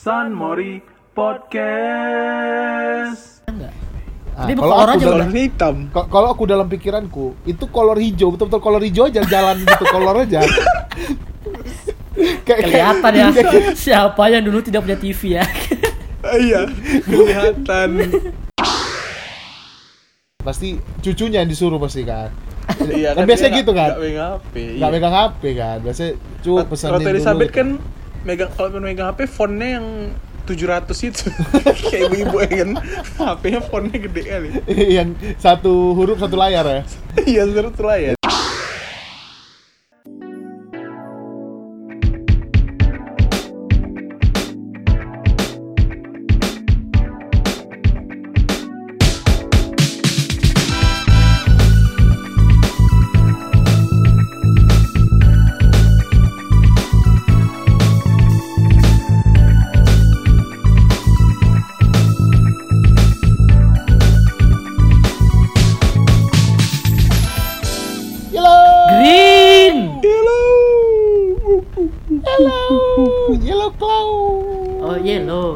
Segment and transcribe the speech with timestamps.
[0.00, 0.80] San Mori
[1.12, 1.92] Podcast.
[3.44, 3.68] enggak
[4.32, 5.76] Ah, Ini kalau aja dalam- hitam.
[5.92, 10.40] kalau aku dalam pikiranku itu kolor hijau betul-betul kolor hijau aja jalan gitu kolor aja
[12.48, 13.28] kayak kelihatan ya
[13.84, 15.44] siapa yang dulu tidak punya TV ya
[16.40, 16.64] iya,
[17.04, 17.90] kelihatan.
[20.40, 20.68] pasti
[21.04, 22.32] cucunya yang disuruh pasti kan
[22.88, 24.54] iya, kan biasanya dia gitu kan Nggak megang HP.
[24.80, 24.96] nggak iya.
[24.96, 27.58] megang HP kan biasanya cu Ratu dulu Elizabeth gitu.
[27.60, 27.68] kan
[28.26, 29.86] megang kalau megang HP fontnya yang
[30.48, 31.24] 700 itu.
[31.90, 32.70] Kayak ibu-ibu ya kan?
[33.18, 34.48] HP-nya fontnya gede kali.
[34.98, 35.08] Yang
[35.38, 36.82] satu huruf satu layar ya?
[37.22, 38.19] Iya seru lah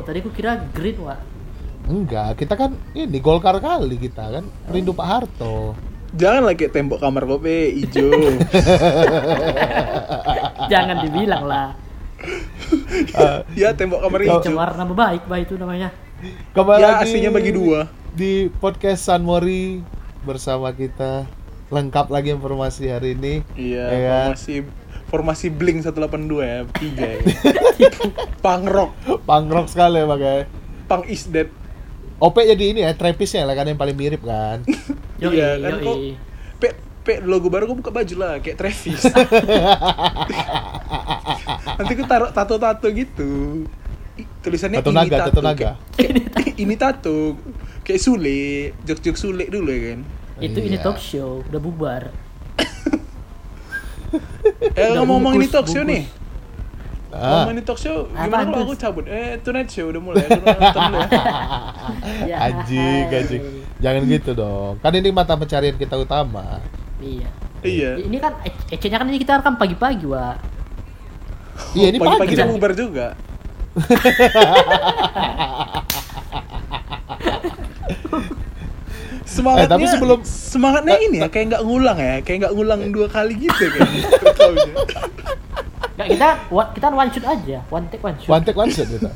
[0.05, 1.17] tadi aku kira green wa
[1.85, 5.77] enggak kita kan ini Golkar kali kita kan rindu Pak Harto.
[6.15, 8.09] Jangan lagi tembok kamar kopi hijau.
[10.73, 11.69] Jangan dibilang lah.
[13.59, 15.91] Ya tembok kamar hijau nama baik baik itu namanya.
[16.57, 17.91] Kembali ya lagi aslinya bagi dua.
[18.15, 19.83] di podcast San Mori
[20.25, 21.27] bersama kita.
[21.69, 23.43] Lengkap lagi informasi hari ini.
[23.59, 24.29] Iya Ya kan?
[25.15, 27.19] Formasi Blink 182 ya tiga ya.
[28.45, 28.91] Punk rock.
[29.23, 30.37] Punk rock sekali ya pakai
[30.85, 31.49] punk is dead.
[32.19, 34.61] OP jadi ini ya trapisnya lah kan yang paling mirip kan.
[35.23, 35.97] Yoi Iya, kan kok
[36.57, 36.67] pe,
[37.01, 39.01] pe logo baru gue buka baju lah kayak Travis.
[41.79, 43.65] Nanti gue taruh tato-tato gitu.
[44.15, 45.71] I- tulisannya tato ini naga tato tato naga.
[45.95, 47.17] Kayak- ini tato
[47.83, 50.01] kayak Sule jok-jok Sule dulu ya kan.
[50.41, 50.83] Itu ini Iya.
[50.83, 52.03] talk show udah bubar
[54.75, 55.91] eh Udah ngomong ini talk show bungkus.
[55.91, 56.03] nih.
[57.11, 57.47] Ah.
[57.47, 59.05] Ngomong ini talk show gimana kalau aku cabut.
[59.07, 61.09] Eh Tonight Show udah mulai aku nonton dulu ya.
[62.31, 62.37] Ya.
[62.49, 63.43] anjing anjing.
[63.79, 64.73] Jangan gitu dong.
[64.81, 66.59] Kan ini mata pencarian kita utama.
[66.99, 67.29] Iya.
[67.61, 67.91] Iya.
[68.03, 68.33] Ini kan
[68.69, 70.35] ecenya kan ini kita rekam pagi-pagi wa
[71.71, 72.51] iya ini pagi pagi-pagi dong.
[72.59, 73.07] bubar juga
[79.35, 83.07] semangatnya Eh, tapi sebelum- semangatnya ini ya kayak nggak ngulang ya kayak nggak ngulang dua
[83.09, 83.89] kali gitu kan
[84.39, 84.73] Taunya.
[85.95, 88.31] Nggak, kita one, kita one shoot aja one take one shoot.
[88.31, 89.11] One take one shot kita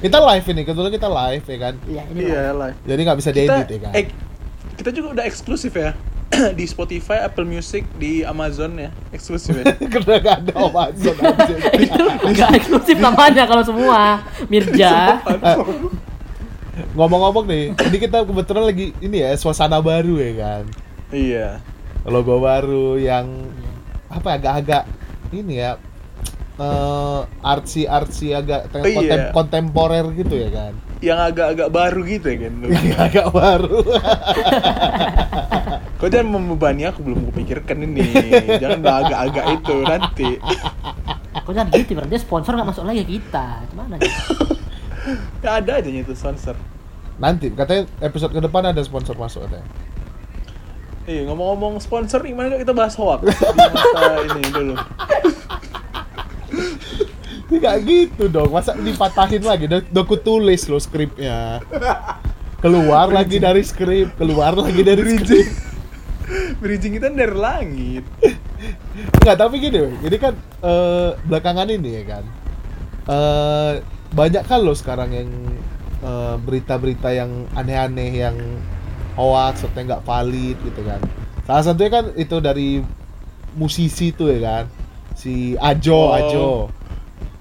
[0.00, 1.74] kita live ini kebetulan kita live ya kan?
[1.84, 3.92] Iya ini iya lah jadi nggak bisa kita diedit ya kan?
[3.92, 4.04] eh,
[4.74, 5.92] kita juga udah eksklusif ya
[6.54, 9.64] di Spotify, Apple Music, di Amazon ya eksklusif ya.
[9.92, 11.16] Karena nggak ada Amazon
[11.84, 15.20] itu nggak eksklusif namanya kalau semua Mirja
[16.92, 20.64] ngomong-ngomong nih ini kita kebetulan lagi ini ya suasana baru ya kan
[21.10, 21.48] iya
[22.02, 23.26] logo baru yang
[24.06, 24.82] apa ya, agak-agak
[25.30, 25.78] ini ya
[26.56, 28.96] eh artsy artsy agak te- Oh, iya.
[28.96, 33.80] kontem- kontemporer gitu ya kan yang agak-agak baru gitu ya kan yang agak baru
[35.96, 38.00] Kau jangan membebani aku belum kupikirkan ini.
[38.56, 40.30] Jangan agak-agak itu nanti.
[41.30, 44.08] kok jangan gitu berarti sponsor nggak masuk lagi kita gimana nih?
[45.40, 46.56] Ya ada aja itu sponsor.
[47.20, 49.68] Nanti katanya episode ke depan ada sponsor masuk katanya.
[51.04, 53.20] Iya ngomong-ngomong sponsor, gimana kalau kita bahas hoax?
[53.56, 54.74] Di masa ini dulu.
[57.50, 59.66] Nggak gitu dong, masa dipatahin lagi?
[59.66, 61.58] Udah, udah ku tulis loh skripnya.
[62.62, 65.48] Keluar lagi dari skrip, keluar lagi dari skrip.
[66.62, 68.04] Bridging kita dari langit.
[69.18, 72.24] Enggak, tapi gini, jadi kan eh, belakangan ini ya kan.
[73.10, 73.74] Eh,
[74.10, 75.30] Banyak kan loh sekarang yang
[76.00, 78.36] eh, berita-berita yang aneh-aneh, yang
[79.14, 81.00] hoax atau yang nggak valid gitu kan
[81.44, 82.80] Salah satunya kan itu dari
[83.52, 84.64] musisi tuh ya kan
[85.12, 86.14] Si Ajo, Oh.
[86.14, 86.46] Ajo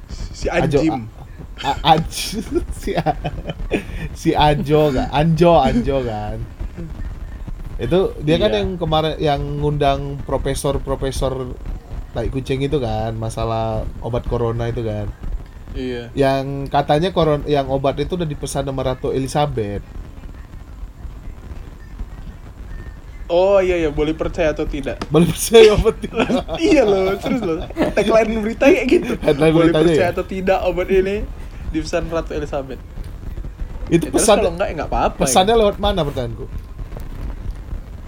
[0.10, 1.06] Si Ajo, Ajim.
[1.60, 2.40] A- A- Aj-
[2.82, 3.20] si, A-
[4.16, 6.40] si Ajo kan, Anjo, Anjo kan.
[7.76, 8.58] Itu dia kan Iya.
[8.64, 11.52] yang kemarin yang ngundang profesor-profesor
[12.10, 15.12] tai kucing itu kan, masalah obat corona itu kan.
[15.74, 16.10] Iya.
[16.18, 19.86] Yang katanya koron yang obat itu udah dipesan sama Ratu Elizabeth.
[23.30, 24.98] Oh iya iya, boleh percaya atau tidak?
[25.14, 26.26] Boleh percaya obat tidak?
[26.58, 27.62] iya loh, serius loh.
[27.94, 29.14] Tagline berita kayak gitu.
[29.22, 30.14] Headline boleh beritanya percaya ya?
[30.18, 31.16] atau tidak obat ini
[31.70, 32.82] dipesan Ratu Elizabeth.
[33.90, 35.22] Itu Ya, terus pesan kalau enggak ya enggak apa-apa.
[35.22, 35.30] ya.
[35.30, 36.46] pesannya lewat mana pertanyaanku?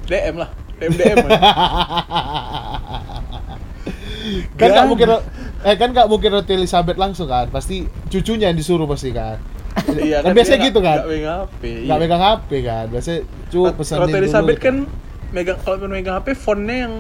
[0.10, 0.50] DM lah.
[0.82, 1.18] DM DM.
[4.60, 5.08] kan nggak mungkin
[5.62, 7.50] eh kan nggak mungkin Ratu Elizabeth langsung kan?
[7.50, 9.38] Pasti cucunya yang disuruh pasti kan?
[9.88, 10.98] Iya kan biasanya dia gitu kan?
[11.02, 11.62] Nggak megang HP.
[11.86, 12.04] nggak iya.
[12.04, 12.86] megang HP kan?
[12.92, 13.20] Biasanya
[13.52, 14.66] cu pesanin Ratu dulu Elizabeth gitu.
[14.68, 14.76] kan
[15.32, 16.96] megang kalau megang HP fontnya yang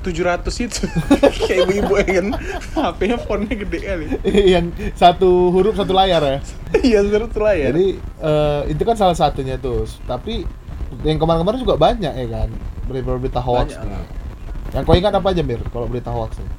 [0.00, 0.82] 700 itu.
[1.44, 2.26] Kayak ibu-ibu ya kan?
[2.72, 4.06] HP-nya fontnya gede kali.
[4.56, 4.66] Yang
[4.96, 6.38] satu huruf satu layar ya?
[6.80, 9.84] Iya lah ya jadi eh, itu kan salah satunya tuh.
[10.08, 10.48] Tapi
[11.04, 12.48] yang kemarin-kemarin juga banyak ya kan?
[12.88, 14.19] Berita-berita hoax Banyak nih.
[14.70, 16.50] Yang kau ingat apa aja Mir kalau berita hoax nih?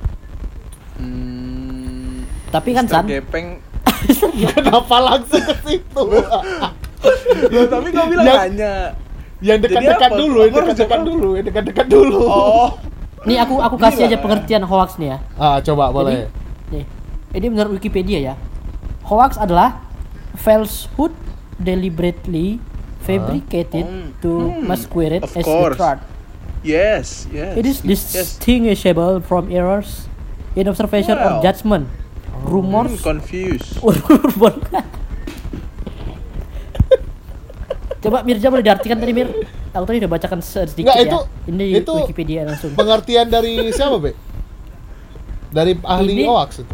[0.97, 2.15] hmm,
[2.49, 3.59] Tapi kan, San- Gepeng
[4.53, 6.03] kenapa langsung ke situ
[7.51, 8.71] Loh, tapi kau bilang Yang- hanya
[9.41, 12.69] yang dekat-dekat dulu yang dekat-dekat dulu yang dekat-dekat dulu oh
[13.27, 14.07] Nih aku aku kasih Gila.
[14.07, 15.17] aja pengertian hoax nih ya.
[15.35, 16.83] ah coba boleh Jadi, nih,
[17.37, 18.33] ini menurut Wikipedia ya.
[19.03, 19.85] Hoax adalah
[20.33, 21.13] falsehood
[21.55, 22.57] deliberately
[22.99, 24.09] fabricated Hmm.
[24.17, 25.77] to Hmm, masquerade as the truth.
[26.61, 30.05] Yes yes It is yes distinguishable from errors
[30.53, 31.41] in observation or Wow.
[31.41, 34.59] judgment, Hmm, rumors, confused urban.
[38.01, 39.29] Coba Mirja boleh diartikan tadi Mir?
[39.71, 41.05] Aku tadi udah bacakan sedikit Nggak, ya.
[41.07, 42.73] itu- Ini itu Wikipedia langsung.
[42.73, 44.11] pengertian dari siapa be
[45.49, 46.73] dari ahli Ini- hoax itu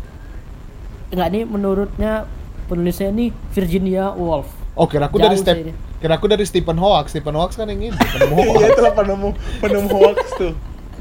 [1.09, 2.27] Enggak ini menurutnya
[2.65, 4.47] penulisnya ini Virginia Woolf.
[4.73, 5.73] oh kira aku dari Jauh step sih ini.
[5.97, 9.29] Kira aku dari Stephen Hawks Stephen Hawks kan yang ini penemu iya hoax itulah penemu
[9.57, 10.53] penemu hoax tuh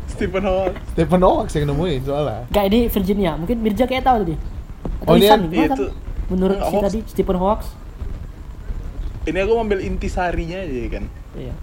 [0.06, 3.32] Stephen Hawking Stephen Hawks yang nemuin soalnya Enggak ini Virginia.
[3.34, 4.34] Mungkin Mirja kayak tahu tadi.
[4.96, 5.76] Atau Oh, Ihsan, iya, kan?
[5.76, 5.92] itu-
[6.26, 7.68] Menurut si tadi Stephen Hawks.
[9.24, 11.04] ini aku ambil intisarinya aja kan
[11.34, 11.54] Iya.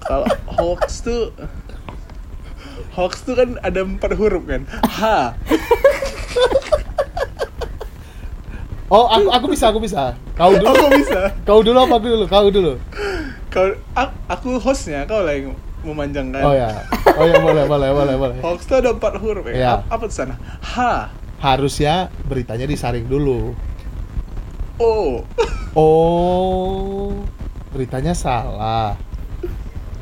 [0.00, 1.34] kalau hoax tuh
[2.94, 5.02] hoax tuh kan ada empat huruf kan H
[8.88, 10.16] oh aku aku bisa aku bisa.
[10.36, 10.68] Kau dulu.
[10.68, 11.20] Aku bisa.
[11.44, 12.24] Kau dulu apa aku dulu?
[12.28, 12.72] Kau dulu.
[13.48, 13.64] Kau
[14.28, 16.42] aku, hostnya kau lah yang memanjangkan.
[16.44, 16.68] Oh ya.
[17.16, 18.38] Oh ya boleh boleh boleh boleh.
[18.44, 19.54] Hoax tuh ada empat huruf ya.
[19.54, 19.72] Iya.
[19.80, 20.34] Ap- apa tuh sana?
[20.60, 20.76] H.
[21.38, 23.54] Harusnya beritanya disaring dulu.
[24.78, 25.22] O.
[25.76, 27.14] Oh
[27.72, 28.98] beritanya salah.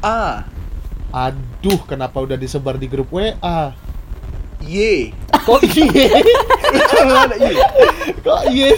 [0.00, 0.48] A.
[1.12, 3.76] Aduh kenapa udah disebar di grup WA
[4.64, 5.12] Y.
[5.46, 6.08] Kok iye
[8.22, 8.70] Kok iye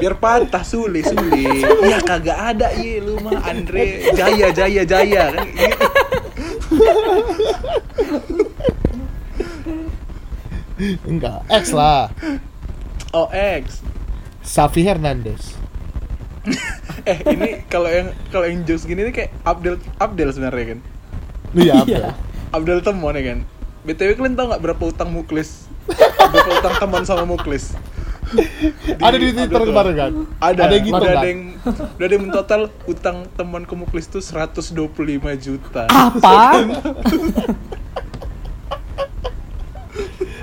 [0.00, 4.10] biar patah Sule Sule ya kagak ada Y lu mah Andre.
[4.16, 5.46] Jaya Jaya Jaya kan?
[11.04, 12.08] Enggak X lah.
[13.12, 13.84] Oh X.
[14.40, 15.56] Safi Hernandez.
[17.04, 20.80] Eh ini kalau yang kalau yang jokes gini nih kayak Abdel Abdel sebenarnya kan?
[21.52, 21.98] Iya Iya.
[22.00, 22.10] apa
[22.56, 23.38] Abdel Temon ya kan?
[23.84, 27.72] Btw kalian tau nggak berapa utang Muklis berapa utang teman sama Muklis.
[28.96, 30.60] Ada di Twitter kemarin kan ada.
[30.62, 31.40] Ada yang gitu udah kan ada yang
[31.90, 34.70] udah ada yang total utang teman ke Muklis tuh 125
[35.36, 35.82] juta.
[35.88, 36.62] Apa?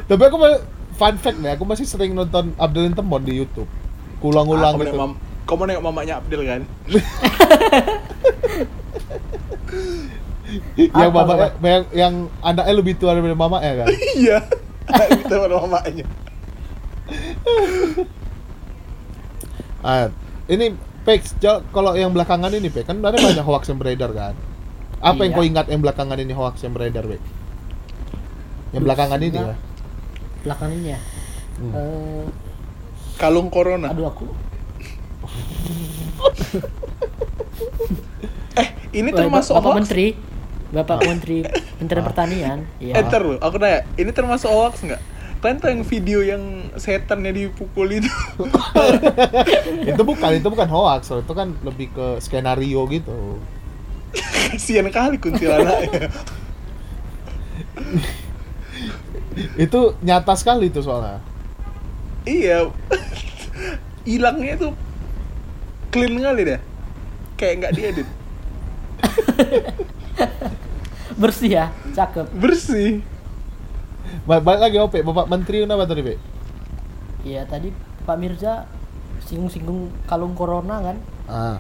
[0.06, 0.63] tapi aku ma-
[0.94, 3.68] fun fact nih aku masih sering nonton Abdul Temon di YouTube.
[4.19, 4.92] Ulang-ulang Ah, kamu gitu.
[4.92, 6.62] nengok mam- kamu nengok mamanya Abdel kan?
[10.78, 13.88] Yang mama yang, yang anaknya lebih tua daripada mama ya kan?
[14.18, 14.40] Iya
[15.24, 16.06] kita sama mamanya
[19.84, 20.07] ah,
[20.48, 20.75] ini
[21.07, 21.39] Pex,
[21.72, 24.36] kalau yang belakangan ini Pex, kan ada banyak hoax yang beredar kan
[24.98, 25.39] apa yang Iya.
[25.39, 27.22] kau ingat yang belakangan ini hoax yang beredar Pex?
[28.75, 29.56] yang belakangan ini ya
[30.48, 31.00] Belakangan ini ya.
[31.57, 31.74] Hmm.
[31.74, 32.25] Eh,
[33.18, 34.28] kalung corona aduh aku.
[38.62, 40.16] eh ini termasuk Bapak hoax Menteri,
[40.68, 41.47] Bapak Menteri
[41.80, 42.00] Menteri.
[42.04, 42.59] Pertanian.
[42.81, 43.06] Eh, Iya.
[43.07, 45.02] ntar lu, aku nanya, ini termasuk hoax nggak?
[45.38, 46.44] Kalian tau yang video yang
[46.76, 48.09] setannya dipukul itu?
[49.94, 53.38] itu bukan itu bukan hoax itu kan lebih ke skenario gitu
[54.18, 56.09] Kasian kali kuntilanaknya.
[59.54, 61.21] itu nyata sekali itu soalnya
[62.26, 62.66] iya.
[64.04, 64.71] Hilangnya tuh
[65.92, 66.59] clean kali dah.
[67.38, 68.07] Kayak nggak diedit.
[71.21, 72.28] Bersih ya, cakep.
[72.36, 73.02] Bersih.
[74.24, 76.16] Ba- balik lagi Ope Bapak Menteri kenapa tadi Pe?
[77.28, 77.71] Iya tadi
[78.07, 78.64] Pak Mirza
[79.24, 80.97] singgung-singgung kalung corona kan.
[81.28, 81.57] ah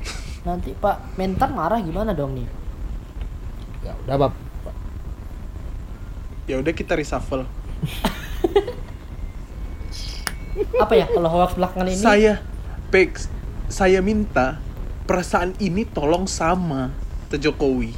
[0.47, 2.47] Nanti Pak Mentan marah gimana dong nih?
[3.83, 4.33] ya udah Bap
[6.47, 7.43] Ya udah kita reshuffle.
[10.79, 11.99] Apa ya kalau hoax belakangan ini?
[11.99, 12.33] Saya,
[12.87, 13.27] Pex,
[13.67, 14.57] saya minta
[15.03, 16.95] perasaan ini tolong sama
[17.27, 17.91] ke Jokowi.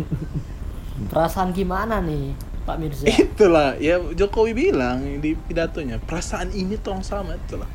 [1.10, 3.04] Perasaan gimana nih Pak Mirza?
[3.04, 7.68] Itulah, ya Jokowi bilang di pidatonya, perasaan ini tolong sama itulah.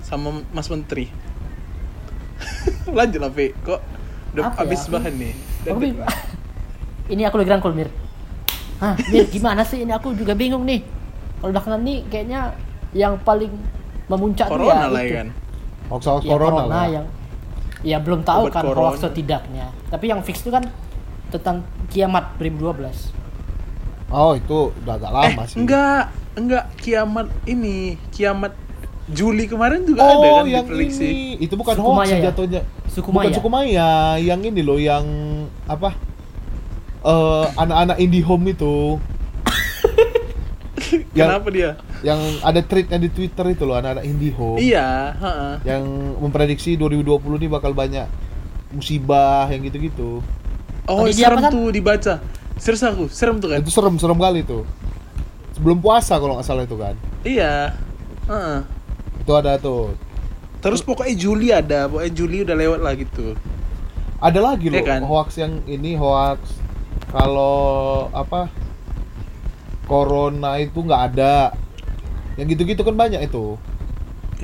[0.00, 1.12] Sama Mas Menteri.
[2.96, 3.52] Lanjut lah, Pe.
[3.54, 3.80] Kok
[4.32, 4.60] udah Apa ya?
[4.62, 5.32] habis Aku- bahan nih.
[5.66, 5.80] Aku
[7.12, 7.90] ini aku lagi rangkul Mir.
[8.76, 10.82] Hah, Mir gimana sih ini aku juga bingung nih.
[11.36, 12.40] kalau belakangan nih kayaknya
[12.92, 13.52] yang paling
[14.06, 15.12] memuncak corona ya lah itu.
[15.12, 15.28] ya kan
[16.18, 16.86] Ya, corona, lah.
[16.88, 17.06] yang
[17.80, 18.80] ya belum tahu Obat kan corona.
[18.88, 19.66] hoax atau tidaknya.
[19.86, 20.64] Tapi yang fix itu kan
[21.28, 23.12] tentang kiamat 2012.
[24.06, 25.58] Oh, itu udah agak lama eh sih.
[25.58, 26.02] enggak
[26.34, 28.54] enggak kiamat ini kiamat
[29.06, 31.38] Juli kemarin juga Oh, ada kan yang diprediksi ini.
[31.38, 32.18] Itu bukan Suku hoax ya?
[32.30, 32.62] jatuhnya.
[32.86, 33.34] Suku bukan Maya.
[33.34, 35.06] suku Maya, yang ini loh yang
[35.64, 35.94] apa?
[37.00, 38.98] Eh anak-anak indie home itu.
[41.18, 41.70] yang kenapa dia
[42.02, 44.58] yang ada tweetnya di Twitter itu loh anak-anak indie home.
[44.58, 45.54] iya heeh.
[45.64, 45.82] Yang
[46.18, 48.06] memprediksi 2020 ini bakal banyak
[48.70, 50.18] musibah yang gitu-gitu.
[50.86, 51.52] Oh Tadi dia serem San?
[51.52, 52.14] tuh dibaca
[52.56, 54.64] serius aku serem tuh kan Itu serem-serem kali tuh.
[55.52, 56.94] Sebelum puasa kalau nggak salah itu kan.
[57.22, 57.74] iya
[58.26, 58.58] heeh.
[59.20, 59.92] Itu ada tuh.
[60.56, 63.36] terus pokoknya Juli ada pokoknya Juli udah lewat lah gitu
[64.18, 65.00] Ada lagi loh Iya kan?
[65.04, 66.40] hoax yang ini hoax
[67.06, 68.50] kalau apa
[69.86, 71.54] corona itu nggak ada.
[72.36, 73.56] Yang gitu-gitu kan banyak itu.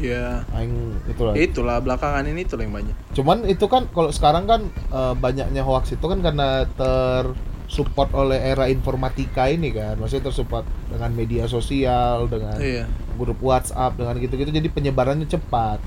[0.00, 1.34] Iya Aing itu lah.
[1.36, 5.60] Ya itulah belakangan ini tuh yang banyak Cuman itu kan kalau sekarang kan eh, banyaknya
[5.60, 10.00] hoax itu kan karena tersupport oleh era informatika ini kan.
[10.00, 15.78] Maksudnya tersupport dengan media sosial, dengan iya grup WhatsApp, dengan gitu-gitu jadi penyebarannya cepat.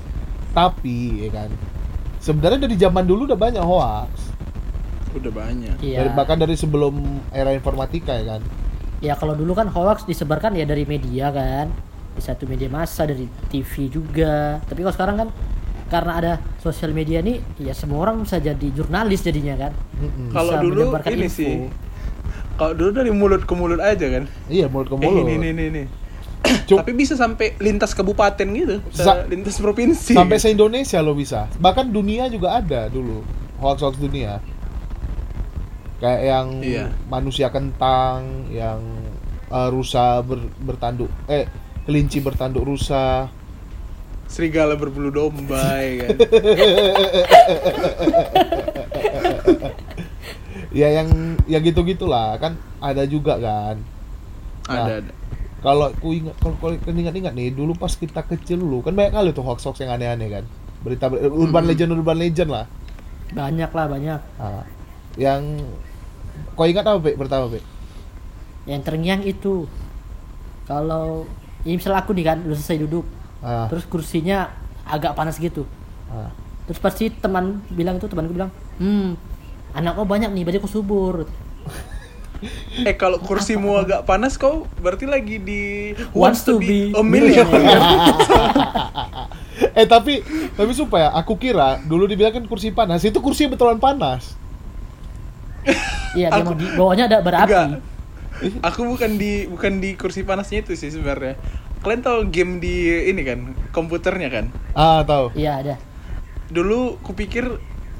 [0.54, 1.50] Tapi ya kan
[2.22, 4.10] sebenarnya dari zaman dulu udah banyak hoax.
[5.16, 6.04] udah banyak Iya.
[6.04, 7.00] Dari, bahkan dari sebelum
[7.32, 8.42] era informatika ya kan.
[9.00, 11.72] Ya kalau dulu kan hoax disebarkan ya dari media kan.
[12.16, 14.58] Di satu media massa dari TV juga.
[14.62, 15.28] Tapi kalau sekarang kan
[15.86, 19.72] karena ada sosial media nih ya semua orang bisa jadi jurnalis jadinya kan.
[20.30, 21.36] Kalau dulu menyebarkan ini info.
[21.36, 21.54] sih
[22.56, 25.22] kalau dulu dari mulut ke mulut aja kan Iya mulut ke eh, mulut.
[25.22, 25.82] ini ini ini, ini.
[26.64, 31.12] Cuk- tapi bisa sampai lintas kabupaten gitu bisa Sa- lintas provinsi Sampai se Indonesia lo
[31.12, 31.52] bisa.
[31.54, 33.20] Bahkan dunia juga ada dulu
[33.58, 34.40] hoax-hoax dunia.
[35.96, 36.84] Kayak yang Iya.
[37.06, 38.80] manusia kentang, yang
[39.46, 41.46] eh, rusa ber- bertanduk eh
[41.86, 43.30] kelinci bertanduk rusa.
[44.26, 46.18] serigala berbulu domba ya kan
[50.72, 51.08] Ya yang
[51.46, 53.80] ya gitu-gitulah kan ada juga kan.
[54.68, 55.12] Nah, ada ada
[55.62, 59.10] Kalau ku ingat kalau kalau ku ingat-ingat nih dulu pas kita kecil dulu kan banyak
[59.10, 60.44] kali tuh hoax-hoax yang aneh-aneh kan.
[60.84, 61.70] Berita ber- urban Hmm.
[61.70, 62.66] legend urban legend lah.
[63.32, 64.20] Banyak lah banyak.
[64.36, 64.64] Nah,
[65.16, 65.64] yang
[66.52, 67.16] kau ingat apa, Pe?
[67.16, 67.64] Pertama, Pe?
[68.66, 69.64] Yang terngiang itu
[70.68, 71.24] kalau
[71.66, 73.02] ini misal aku nih kan udah selesai duduk.
[73.42, 74.48] Ah, terus kursinya
[74.82, 75.66] agak panas gitu.
[76.06, 76.30] Ah.
[76.64, 79.14] terus pasti teman bilang itu temanku bilang hmm
[79.70, 81.26] anak kau banyak nih berarti kau subur.
[82.80, 85.62] Eh kalau kursimu agak panas kau berarti lagi di
[86.12, 87.48] Wants to be a million
[89.72, 90.20] eh tapi
[90.52, 94.36] tapi supaya aku kira dulu dibilang kan kursi panas itu kursi betulan panas.
[96.12, 97.50] iya dia Aku- mau di bawahnya ada berapi.
[97.50, 97.80] Enggak.
[98.62, 101.36] Aku bukan di bukan di kursi panasnya itu sih sebenarnya.
[101.80, 102.74] Kalian tahu game di
[103.06, 103.38] ini kan
[103.70, 104.44] komputernya kan?
[104.72, 105.30] Ah tahu.
[105.32, 105.76] iya ada
[106.46, 107.46] Dulu kupikir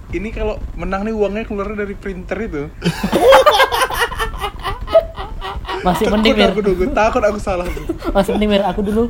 [0.09, 2.63] ini kalau menang nih uangnya keluar dari printer itu.
[5.79, 6.51] masih takut mending Mir.
[6.51, 7.67] aku dulu, takut aku salah.
[8.11, 8.63] masih mending Mir.
[8.65, 9.03] aku dulu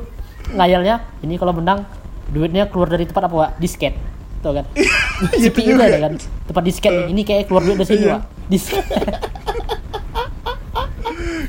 [0.50, 1.88] ngayalnya ini kalau menang
[2.28, 3.50] duitnya keluar dari tempat apa Wak?
[3.56, 3.96] disket
[4.38, 4.64] tuh kan
[5.32, 5.84] Itu CPU juga.
[5.86, 6.12] ada kan
[6.44, 7.06] tempat disket nih.
[7.08, 8.12] ini kayak keluar duit dari sini Iya.
[8.12, 8.22] Wak.
[8.46, 8.84] disket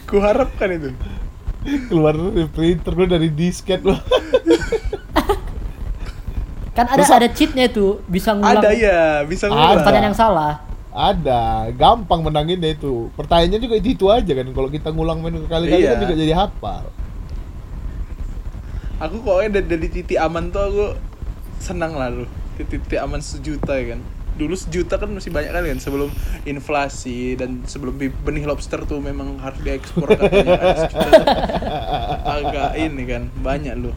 [0.08, 0.90] Kuharapkan itu.
[1.92, 4.00] Keluar dari printer keluar dari disket loh.
[6.72, 9.52] kan ada Masa- ada cheatnya itu bisa ngulang Ada ya, bisa Ada.
[9.52, 9.76] ngulang.
[9.82, 10.54] pertanyaan yang salah
[10.94, 13.14] Ada, gampang menanginnya itu.
[13.14, 14.48] Pertanyaannya juga itu, itu aja kan.
[14.50, 15.94] Kalau kita ngulang main kali-kali Iya.
[15.94, 16.84] kan juga jadi hafal.
[18.98, 20.86] Aku pokoknya dari, dari titik aman tuh aku
[21.60, 22.26] senang lah lu.
[22.58, 24.02] Titik aman sejuta ya kan.
[24.38, 26.10] Dulu sejuta kan masih banyak kali kan sebelum
[26.46, 31.10] inflasi dan sebelum benih lobster tuh memang harus diekspor katanya sejuta.
[32.38, 33.92] Agak ini kan banyak lu.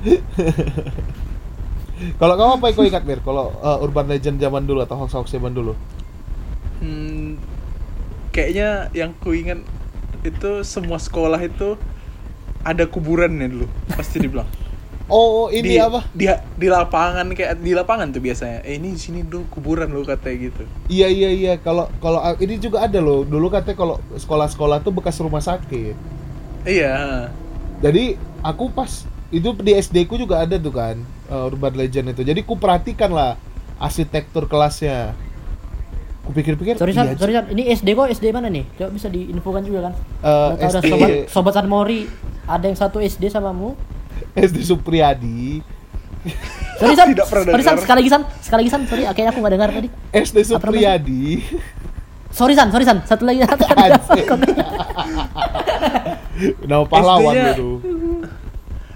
[2.17, 3.21] Kalau kamu apa yang kau ingat Mir?
[3.21, 5.77] Kalau uh, urban legend zaman dulu atau hoax-hoax zaman dulu?
[6.81, 7.37] Hmm,
[8.33, 9.61] kayaknya yang ku ingat
[10.25, 11.77] itu semua sekolah itu
[12.65, 14.49] ada kuburannya dulu pasti dibilang.
[15.11, 16.07] Oh, ini di, apa?
[16.15, 20.07] di di lapangan kayak di lapangan tuh biasanya eh ini di sini dong kuburan lu
[20.07, 21.53] katanya gitu Iya iya iya.
[21.59, 23.27] Kalau kalau uh, ini juga ada loh.
[23.27, 25.95] Dulu katanya kalau sekolah-sekolah tuh bekas rumah sakit.
[26.63, 27.27] iya
[27.83, 32.23] Jadi aku pas itu di SD ku juga ada tuh kan uh, urban legend itu.
[32.23, 33.35] Jadi ku perhatikan lah
[33.79, 35.19] arsitektur kelasnya.
[36.23, 37.49] Ku pikir-pikir sorry iya, sorry San.
[37.51, 40.87] ini SD kok SD mana nih coba bisa diinfokan juga kan Eh, tahu ada SD
[40.93, 42.05] sobat sobat San Mori
[42.45, 43.73] ada yang satu SD samamu
[44.37, 45.63] SD Supriyadi.
[46.77, 49.39] sorry San Tidak pernah sorry San sekali lagi San sekali lagi San sorry kayaknya aku
[49.41, 50.37] nggak dengar tadi SD?
[50.51, 51.23] Supriyadi.
[52.31, 54.59] sorry San sorry San satu lagi satu Anjing.
[56.65, 57.69] Nama pahlawan gitu.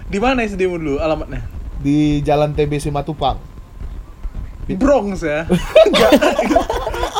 [0.05, 1.55] Di mana SD-mu dulu alamatnya?
[1.85, 3.37] di Jalan TBC Matupang.
[4.65, 5.45] Bronx ya.
[5.85, 6.11] Enggak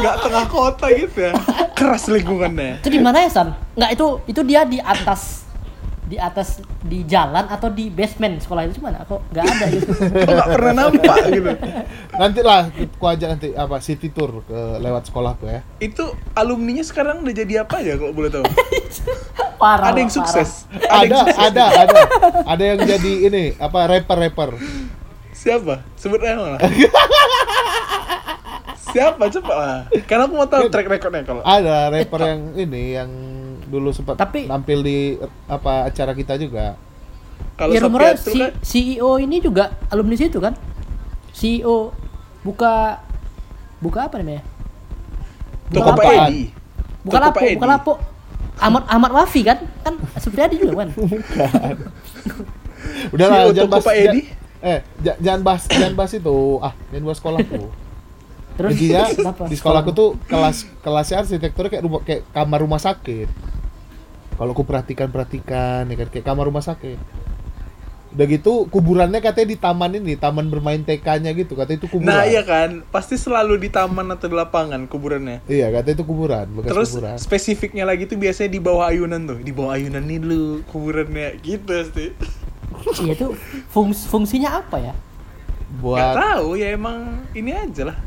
[0.01, 1.33] enggak tengah kota gitu ya.
[1.77, 2.81] Keras lingkungannya.
[2.81, 3.53] Itu di mana ya San?
[3.77, 5.44] Nggak itu itu dia di atas
[6.05, 9.01] di atas di jalan atau di basement sekolah itu mana?
[9.09, 9.89] Kok nggak ada gitu?
[10.29, 11.51] Nggak pernah nampak gitu.
[12.13, 12.69] Nanti lah,
[13.01, 15.65] ku ajak nanti apa city tour ke lewat sekolahku ya.
[15.81, 18.45] Itu alumninya sekarang udah jadi apa ya kalau boleh tahu?
[19.61, 19.89] Parah.
[19.89, 20.19] Ada yang parah.
[20.19, 20.49] sukses.
[20.85, 21.39] Ada, yang sukses.
[21.39, 21.99] ada, ada,
[22.43, 24.49] ada yang jadi ini apa rapper rapper.
[25.33, 25.81] Siapa?
[25.97, 26.59] Sebut malah.
[28.95, 29.81] Siapa cepat lah.
[30.07, 31.43] Karena aku mau tahu track recordnya kalau.
[31.43, 33.09] Ada rapper yang ini yang
[33.65, 34.97] dulu sempat Tapi- nampil di
[35.45, 36.75] apa acara kita juga.
[37.55, 40.53] Kalau Ya rumornya si kan CEO ini juga alumni situ kan?
[41.31, 41.91] CEO
[42.41, 42.99] buka
[43.79, 44.41] buka apa namanya?
[45.67, 46.29] Toko Bukan Pak apaan?
[46.29, 46.41] Edi.
[47.01, 47.55] Buka Toko lapo, Pak Edi.
[47.55, 47.93] buka lapo.
[48.55, 49.57] Ahmad Ahmad Wafi kan?
[49.81, 50.89] Kan Supriyadi juga kan?
[53.13, 53.85] Udah lah, CEO jangan bahas.
[53.93, 54.21] Edi?
[54.61, 56.35] eh, ja- jangan bahas, jangan bahas itu.
[56.59, 57.61] Ah, jangan bahas sekolahku.
[58.55, 58.71] Terus
[59.11, 59.43] kenapa?
[59.45, 63.27] di sekolahku tuh kelas kelasnya arsitekturnya kayak rumah kayak kamar rumah sakit.
[64.35, 66.99] Kalau aku perhatikan perhatikan ya kan kayak kamar rumah sakit.
[68.15, 71.51] Udah gitu kuburannya katanya di taman ini, taman bermain TK-nya gitu.
[71.53, 72.15] Katanya itu kuburan.
[72.15, 75.43] Nah iya kan, pasti selalu di taman atau di lapangan kuburannya.
[75.45, 77.17] Iya, katanya itu kuburan, bekas Terus kuburan.
[77.19, 81.75] spesifiknya lagi tuh biasanya di bawah ayunan tuh, di bawah ayunan nih dulu kuburannya gitu
[81.91, 82.11] sih.
[83.03, 83.35] Iya tuh
[83.67, 84.93] fungs fungsinya apa ya?
[84.95, 87.97] Gak Buat tahu ya emang ini aja lah.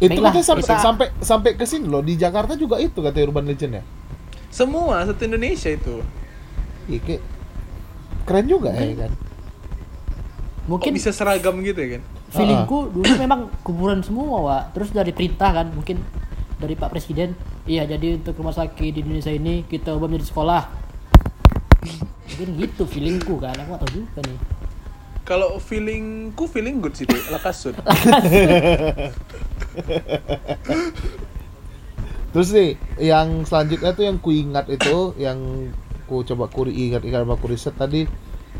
[0.00, 3.24] itu Baiklah, katanya sampai kita- sampai sampai ke sini loh di Jakarta juga itu katanya
[3.28, 3.84] urban legend ya.
[4.50, 6.02] Semua satu Indonesia itu.
[6.90, 7.22] Iya, kayak
[8.26, 9.12] keren juga ya kan.
[9.14, 9.28] Kok
[10.68, 12.02] Mungkin bisa seragam gitu ya kan?
[12.30, 14.78] feelingku dulu memang kuburan semua, Wak.
[14.78, 15.98] Terus dari perintah kan, mungkin
[16.62, 17.34] dari Pak Presiden,
[17.66, 20.62] iya jadi untuk rumah sakit di Indonesia ini kita ubah menjadi sekolah.
[22.30, 24.38] Mungkin gitu feelingku kan, aku gak tahu juga nih.
[25.26, 27.74] Kalau feelingku feeling good sih deh, lakasut.
[32.30, 32.70] Terus nih,
[33.02, 35.38] yang selanjutnya tuh yang ku ingat itu, yang
[36.06, 38.06] ku coba ku ingat-ingat sama ku riset tadi,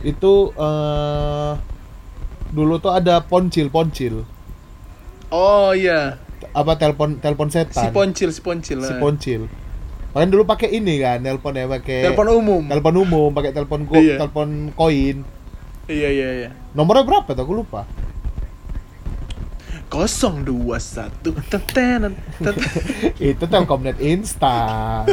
[0.02, 1.52] itu eh
[2.50, 4.26] dulu tuh ada poncil, poncil.
[5.30, 6.18] Oh iya,
[6.50, 7.94] Apa telepon telepon si setan?
[7.94, 8.78] poncil, si poncil.
[8.82, 8.98] Si eh.
[8.98, 9.40] poncil.
[10.10, 12.62] Kalian dulu pakai ini kan, telepon ya pakai Telepon umum.
[12.66, 14.18] telepon umum, pakai telepon go, Iya.
[14.18, 15.22] telepon koin.
[15.86, 16.50] Iya iya iya.
[16.74, 17.42] Nomornya berapa tuh?
[17.46, 17.86] Aku lupa.
[19.90, 22.64] 021 tetenan teten.
[23.34, 25.04] itu Telkomnet instan.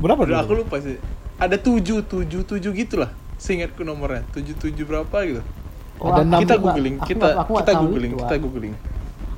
[0.00, 0.34] berapa dulu?
[0.40, 0.96] Aku lupa sih.
[1.36, 3.12] Ada 7 7 7 gitu lah.
[3.36, 5.42] Seingatku nomornya 77 berapa gitu.
[6.02, 8.74] Oh, Ada kita googling, aku kita aku kita tahu googling, kita googling.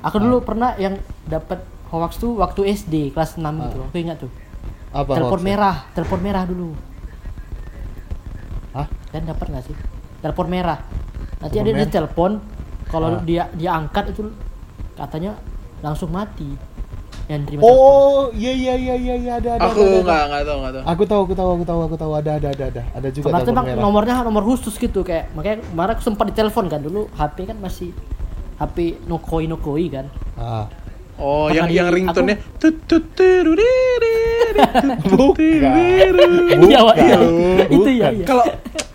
[0.01, 0.97] Aku dulu pernah yang
[1.29, 1.61] dapat
[1.93, 3.85] hoax tuh waktu SD kelas 6 itu, Ah.
[3.85, 4.31] aku ingat tuh.
[4.95, 6.73] Apa telepon merah, telepon merah dulu.
[8.73, 8.87] Hah?
[9.13, 9.75] Dan dapat nggak sih?
[10.25, 10.79] Telepon merah.
[11.45, 11.91] Nanti ada di merah?
[11.91, 12.31] telepon,
[12.85, 13.21] kalau Ah.
[13.21, 14.21] dia dia angkat itu
[14.93, 15.31] katanya
[15.79, 16.47] langsung mati.
[17.25, 17.61] Yang terima.
[17.63, 19.67] Oh, iya iya iya iya iya ada ada.
[19.67, 20.83] Aku nggak nggak tahu nggak tahu.
[20.85, 22.81] Aku tahu, aku tahu, aku tahu, aku tahu ada ada ada ada.
[22.91, 23.81] Ada juga Kemarin emang merah.
[23.81, 27.89] nomornya nomor khusus gitu kayak makanya kemarin aku sempat ditelepon kan dulu HP kan masih
[28.55, 30.05] HP Nokoi Nokoi kan.
[30.35, 30.65] Ah.
[31.15, 33.31] Oh, Pernah yang di- yang ringtone-nya tut tut Wak,
[35.39, 35.71] iya.
[37.17, 37.63] Bukan.
[37.75, 38.07] Itu ya.
[38.23, 38.45] Kalau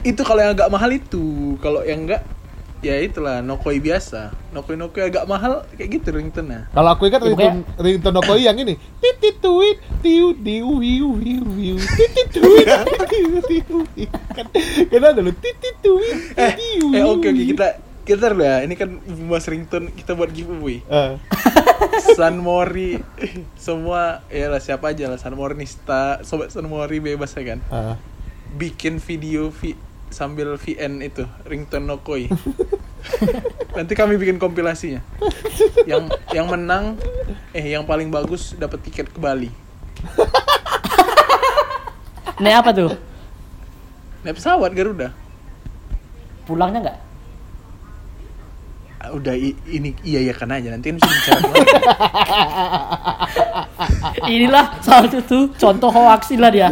[0.00, 1.24] itu kalau yang agak mahal itu,
[1.58, 2.20] kalau yang enggak
[2.80, 4.32] ya itulah Nokoi biasa.
[4.50, 6.72] Nokoi Nokoi agak mahal kayak gitu ringtone-nya.
[6.72, 8.74] Kalau aku ingat Ya, ringtone ringtone Nokoi yang ini.
[8.98, 11.76] Titit tuit tiu diu wiu wiu wiu.
[12.00, 12.66] Titit tuit
[13.08, 14.08] tiu tiu wiu.
[14.32, 14.46] Kan
[14.88, 16.88] kan ada lo titit tuit Eh, tiu.
[16.92, 17.66] eh oke oke kita
[18.02, 18.64] kita dulu ya.
[18.64, 18.90] Ini kan
[19.28, 20.80] mas ringtone kita buat giveaway.
[20.88, 21.20] Ah.
[22.16, 22.96] San Mori
[23.54, 27.60] semua ya lah siapa aja lah San Mornista, sobat San Mori bebas ya kan.
[27.68, 27.94] Ah.
[28.50, 29.76] Bikin video vi
[30.10, 32.28] sambil VN itu ringtone Nokoi.
[33.76, 35.00] Nanti kami bikin kompilasinya.
[35.86, 36.94] Yang yang menang
[37.50, 39.48] eh yang paling bagus dapat tiket ke Bali.
[42.40, 42.90] Nih apa tuh?
[44.20, 45.12] Naik pesawat Garuda.
[46.44, 46.98] Pulangnya nggak?
[49.00, 51.40] Ah, Udah i- ini iya iya kan aja nanti kan bisa bicara.
[54.28, 56.68] Inilah salah satu contoh hoax lah dia.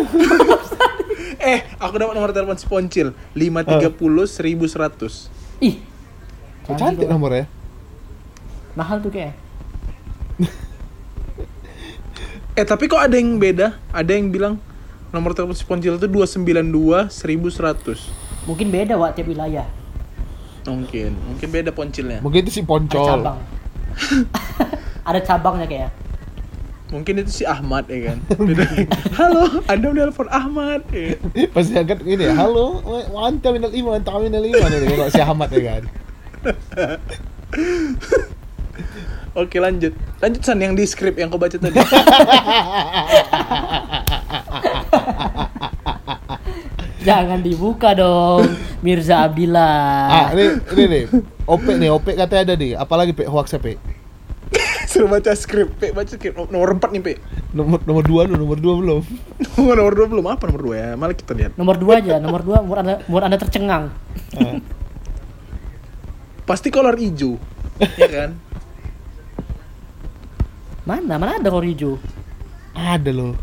[1.39, 5.31] Eh, aku dapat nomor telepon si Poncil 530 1100.
[5.61, 5.79] Ih,
[6.67, 7.47] Kok cantik nomornya.
[8.75, 9.35] mahal tuh kayak.
[12.55, 13.79] Eh, tapi kok ada yang beda?
[13.95, 14.59] Ada yang bilang
[15.09, 18.03] nomor telepon si Poncil itu 292 1100.
[18.45, 19.67] Mungkin beda Wak tiap wilayah.
[20.67, 22.19] Mungkin, mungkin beda Poncilnya.
[22.19, 23.07] Mungkin itu si Ada Poncol.
[23.09, 23.39] cabang.
[25.09, 25.91] Ada cabangnya kayak.
[26.89, 28.19] Mungkin itu si Ahmad ya kan.
[29.13, 30.89] Halo, Anda menelpon Ahmad.
[30.89, 31.21] Ya.
[31.53, 32.81] Pasti angkat ini ya, halo,
[33.13, 35.83] wa anta minal iman, anta minal iman ini kalau si Ahmad ya kan.
[39.37, 39.93] Oke lanjut.
[40.19, 41.77] Lanjut San yang di skrip yang kau baca tadi.
[47.05, 48.49] Jangan dibuka dong,
[48.81, 50.09] Mirza Abdillah.
[50.09, 51.05] Ah, ini ini nih.
[51.45, 52.73] Opek nih, Opek katanya ada nih.
[52.77, 53.77] Apalagi Pek hoax Pek?
[54.99, 56.35] Suruh baca skrip, Pe, baca skrip.
[56.35, 57.13] Nomor 4 nih, Pe.
[57.55, 59.03] Nomor nomor 2 nomor 2 belum.
[59.79, 60.89] nomor 2 belum apa nomor 2 ya?
[60.99, 61.55] Malah kita lihat.
[61.55, 63.95] Nomor dua aja, nomor dua umur anda, umur anda tercengang.
[64.35, 64.59] Ah.
[66.51, 67.39] Pasti kolor hijau.
[67.79, 68.31] ya kan?
[70.83, 71.15] Mana?
[71.15, 71.95] Mana ada kolor hijau?
[72.75, 73.39] Ada loh.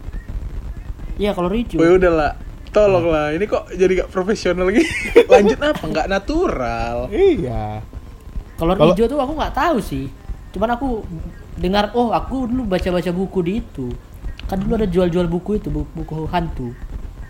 [1.15, 1.79] Iya kolor hijau.
[1.79, 2.35] Oh, ya udahlah.
[2.75, 4.83] Tolonglah, ini kok jadi gak profesional lagi.
[5.31, 5.79] Lanjut apa?
[5.87, 7.07] Nggak natural.
[7.07, 7.79] Iya.
[8.59, 10.11] Kolor Kalau- hijau tuh aku nggak tahu sih.
[10.51, 11.03] Cuman aku
[11.55, 13.87] dengar, oh aku dulu baca-baca buku di itu.
[14.45, 16.75] Kan dulu ada jual-jual buku itu, buku, buku hantu.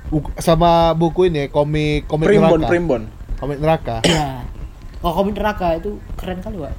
[0.05, 2.69] Buku- sama buku ini komik komik Primbon, neraka.
[2.69, 3.01] primbon.
[3.35, 3.95] Komik neraka.
[4.07, 4.43] Ya.
[5.01, 6.73] Oh komik neraka itu keren kali pak.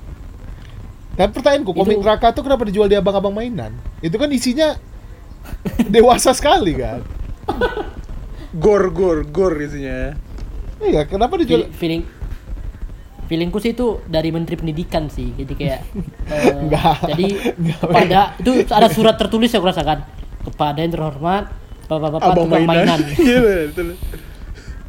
[1.17, 3.73] Dan pertanyaanku, komik Itu- neraka tuh kenapa dijual di abang-abang mainan?
[3.99, 4.75] Itu kan isinya
[5.95, 7.07] dewasa sekali kan.
[8.53, 10.17] Gor, gor, gor isinya.
[10.77, 11.71] Iya, kenapa dijual?
[11.73, 12.03] Feeling, feeling
[13.27, 15.35] feelingku sih itu dari Menteri Pendidikan sih.
[15.35, 15.81] Jadi kayak
[16.33, 16.97] eh, Enggak.
[17.15, 17.29] jadi
[17.83, 20.07] kepada itu ada surat tertulis ya aku rasakan
[20.47, 21.45] kepada yang terhormat
[21.87, 23.01] bapak-bapak tukang mainan.
[23.19, 23.95] Iya, betul.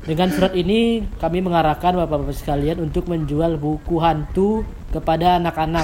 [0.07, 4.63] Dengan surat ini kami mengarahkan bapak-bapak sekalian untuk menjual buku hantu
[4.95, 5.83] kepada anak-anak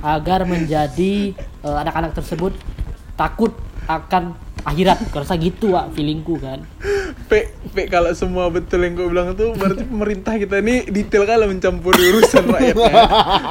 [0.00, 2.54] agar menjadi eh, anak-anak tersebut
[3.18, 3.52] takut
[3.90, 4.98] akan akhirat.
[5.10, 6.62] Kerasa gitu, Wak, feelingku kan.
[7.28, 11.44] Pe, pe kalau semua betul yang gue bilang tuh berarti pemerintah kita ini detail kali
[11.44, 12.94] mencampuri urusan rakyatnya.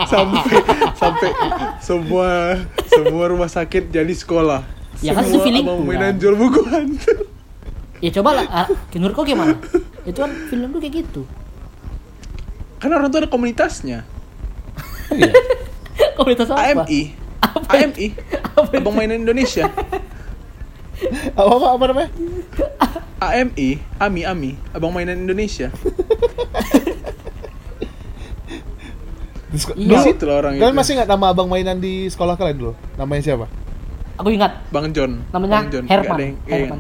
[0.10, 0.58] sampai
[0.98, 1.30] sampai
[1.78, 2.58] semua
[2.90, 4.66] semua rumah sakit jadi sekolah.
[5.06, 6.22] Ya kan itu Semua feelingku, abang mainan kan.
[6.22, 7.14] jual buku hantu.
[8.02, 9.54] Ya coba lah, ah, menurut kau gimana?
[10.10, 11.22] Itu kan feelingku kayak gitu.
[12.78, 14.06] Kan orang tuh ada komunitasnya.
[15.14, 15.32] Iya.
[16.18, 16.86] Komunitas apa?
[16.86, 17.02] AMI.
[17.42, 18.08] Apa AMI.
[18.58, 19.70] Abang mainan Indonesia.
[21.34, 22.10] apa, apa, apa namanya?
[23.18, 25.70] AMI, AMI, AMI, Abang mainan Indonesia.
[29.48, 30.04] Di Iya.
[30.04, 30.78] Situ lah orang Kalian itu.
[30.78, 32.74] masih nggak nama abang mainan di sekolah kalian dulu?
[32.94, 33.46] Namanya siapa?
[34.18, 35.24] Aku ingat Bang John.
[35.32, 35.84] namanya Bang John.
[35.86, 36.06] Herman.
[36.10, 36.80] Nggak yang- iya, Herman.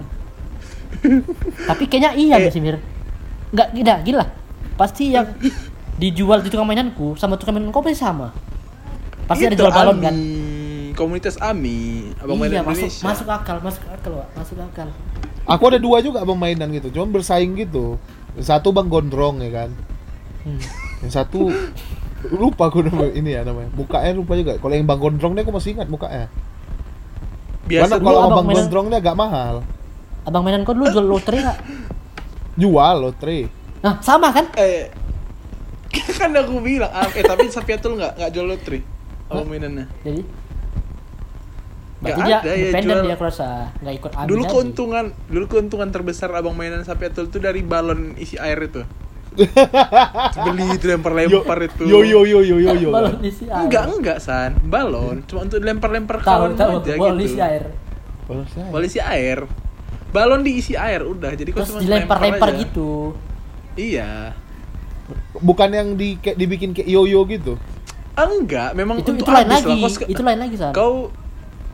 [1.63, 2.49] Tapi kayaknya iya Eh.
[2.49, 2.77] sih Mir.
[3.49, 4.25] Enggak gila, gila.
[4.75, 5.25] Pasti yang
[5.95, 8.33] dijual di tukang mainanku sama tukang mainan kau pasti sama.
[9.25, 10.15] Pasti ada jual balon AMI, kan.
[10.97, 13.05] Komunitas AMI, Abang iya, mainan masuk Indonesia.
[13.05, 14.29] masuk akal, masuk akal, Wak.
[14.33, 14.89] Masuk akal.
[15.45, 18.01] Aku ada dua juga abang mainan gitu, cuma bersaing gitu.
[18.33, 19.69] Yang satu bang gondrong ya kan,
[20.41, 20.57] Hmm.
[20.99, 21.53] yang satu
[22.33, 23.69] lupa aku nama ini ya namanya.
[23.71, 24.57] Mukanya lupa juga.
[24.57, 26.27] Kalau yang bang gondrong nih aku masih ingat mukanya.
[27.63, 29.55] Biasa Karena kalau abang abang mainan- gondrong ini agak mahal.
[30.23, 31.59] Abang mainan kau dulu jual lotre nggak?
[32.57, 33.39] Jual lotre.
[33.79, 34.49] Nah, sama kan?
[34.57, 34.89] eh
[36.17, 38.79] kan aku bilang ah, eh tapi Sapiatul nggak nggak jual lotre
[39.27, 40.21] abang mainannya Jadi
[41.97, 45.05] Nggak Berarti dia ada ya independen jual- dia aku rasa nggak ikut AMI dulu keuntungan
[45.27, 48.81] dulu keuntungan terbesar abang mainan Sapiatul itu dari balon isi air itu
[50.43, 52.89] beli itu lempar-lempar itu Yo yo yo yo yo yo.
[52.89, 53.61] balon isi air.
[53.63, 57.63] enggak enggak san balon cuma untuk lempar-lempar kawan tahu aja balon gitu isi air.
[58.25, 58.67] Balon saya.
[58.67, 59.39] balon isi air
[60.07, 62.59] balon diisi air udah jadi kau cuma dilempar-lempar aja.
[62.59, 63.13] gitu.
[63.73, 64.37] iya
[65.33, 67.55] Bukan yang di kayak dibikin kayak yo-yo gitu.
[68.13, 69.77] Enggak memang Itu untuk itu lain lagi.
[69.77, 69.87] lah.
[69.87, 70.71] Kau Itu lain lagi, San.
[70.73, 70.93] kau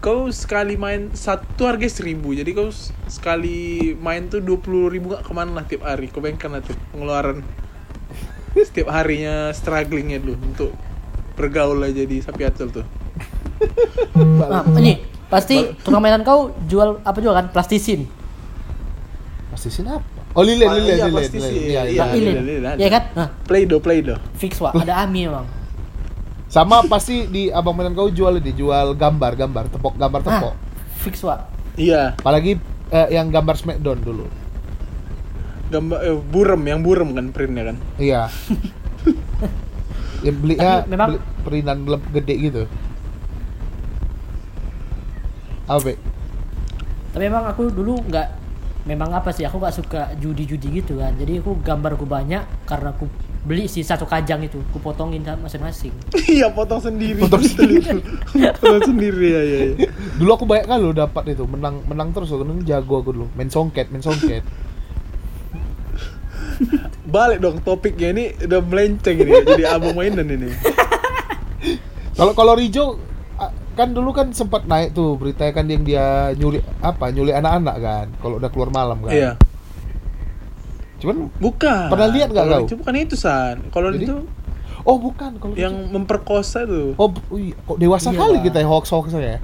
[0.04, 2.68] kau sekali main satu harga seribu jadi kau
[3.08, 3.56] sekali
[3.96, 6.76] main tuh dua puluh ribu gak ke mana lah tiap hari kau bayangkan lah tuh
[6.92, 7.40] pengeluaran
[8.68, 10.76] setiap harinya strugglingnya dulu untuk
[11.34, 12.86] bergaul aja di Sapiatul tuh
[14.14, 17.50] Nah, ini pasti tukang mainan kau jual apa juga kan?
[17.50, 18.06] Plastisin.
[19.50, 20.04] Plastisin apa?
[20.36, 21.14] Oh lilin Ah, lilin iya, lilin.
[21.16, 21.42] plastisin.
[21.48, 21.64] lilin.
[21.64, 22.02] Iya, Iya, iya.
[22.04, 22.44] Nah, lilin, ilin.
[22.44, 22.78] lilin ada.
[22.78, 23.04] Iya kan?
[23.16, 25.46] Nah, Play-Doh Play-Doh fix wah, ada AMI memang.
[26.54, 30.54] Sama pasti di abang mainan kau jual ini, jual gambar gambar tepok gambar Ah, tepok.
[31.02, 31.50] fix wah.
[31.74, 34.30] iya Apalagi eh, yang gambar Smackdown dulu.
[35.68, 38.30] gambar eh, burem yang burem kan printnya kan Iya.
[40.26, 40.38] yang
[40.86, 42.64] memang- beli perinan leb- gede gitu.
[45.66, 45.98] Apa?
[47.10, 48.28] Tapi memang aku dulu nggak
[48.86, 51.18] memang apa sih aku nggak suka judi-judi gitu kan.
[51.18, 53.10] Jadi aku gambarku banyak karena aku
[53.44, 55.92] beli sih satu kajang itu, aku potongin sama masing-masing.
[56.32, 58.00] iya potong sendiri Potong itu.
[58.56, 59.76] potong sendiri ya ya, ya.
[60.16, 63.28] Dulu aku banyak kali loh dapat itu, menang menang terus kan jago aku dulu.
[63.36, 64.44] Main songket, main songket.
[67.04, 70.50] balik dong topiknya ini udah melenceng ini jadi abang mainan ini
[72.14, 72.98] Kalau kalau Rijo
[73.74, 78.06] kan dulu kan sempat naik tuh berita kan yang dia nyuri apa nyulik anak-anak kan
[78.22, 79.32] kalau udah keluar malam kan Iya.
[81.04, 81.88] Cuman Bukan.
[81.92, 82.64] Pernah lihat nggak kau?
[82.64, 83.60] Itu bukan itu san.
[83.68, 84.24] Kalau itu
[84.82, 86.96] oh bukan kalau yang memperkosa tuh.
[86.96, 89.44] oh bu- iya, kok dewasa Iya, kali kita ya hoax hoax ya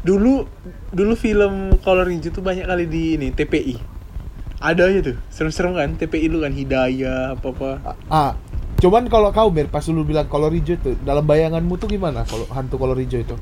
[0.00, 0.48] Dulu
[0.90, 3.76] dulu film Color Hijau tuh banyak kali di ini TPI.
[4.56, 5.16] Ada aja tuh.
[5.28, 7.70] Serem-serem kan TPI lu kan Hidayah apa-apa.
[7.84, 8.32] ah, ah.
[8.76, 12.44] cuman kalau kau Mer pas lu bilang kolor hijau tuh dalam bayanganmu tuh gimana kalau
[12.46, 13.36] hantu kolor hijau itu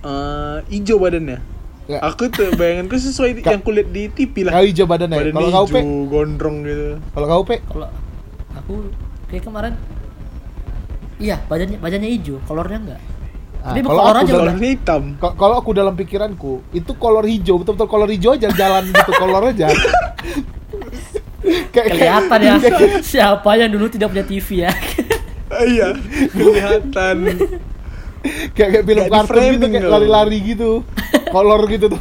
[0.00, 1.59] Eh, hijau badannya.
[1.90, 1.98] Ya.
[2.04, 4.52] Aku tuh bayanganku sesuai Ka- yang kulit di TV lah.
[4.52, 7.00] kau hijau badannya Badan kalau kau hijau, pe gondrong gitu.
[7.10, 7.88] kalau kau pe Kalau
[8.52, 8.72] aku
[9.26, 9.74] kayak kemarin
[11.18, 13.00] Iya, badannya badannya hijau, kolornya enggak.
[13.58, 15.16] Ah, Tapi kalau kolor aku aja dalam- hitam.
[15.18, 19.68] Kalau aku dalam pikiranku itu kolor hijau betul-betul kolor hijau aja jalan gitu kolor aja
[21.70, 22.54] kayak Kelihatan ya
[23.02, 24.70] siapa yang dulu tidak punya TV ya.
[25.50, 25.86] Ah, iya,
[26.32, 27.16] kelihatan.
[28.54, 30.70] kayak, kayak film kartun gitu kayak lari-lari gitu
[31.34, 32.00] kolor gitu tuh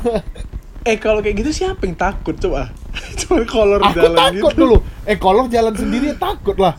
[0.82, 2.71] Eh kalau kayak gitu siapa yang takut coba?
[3.19, 4.60] Cuma kolor aku jalan takut gitu.
[4.60, 6.75] dulu eh kolor jalan sendiri ya takut lah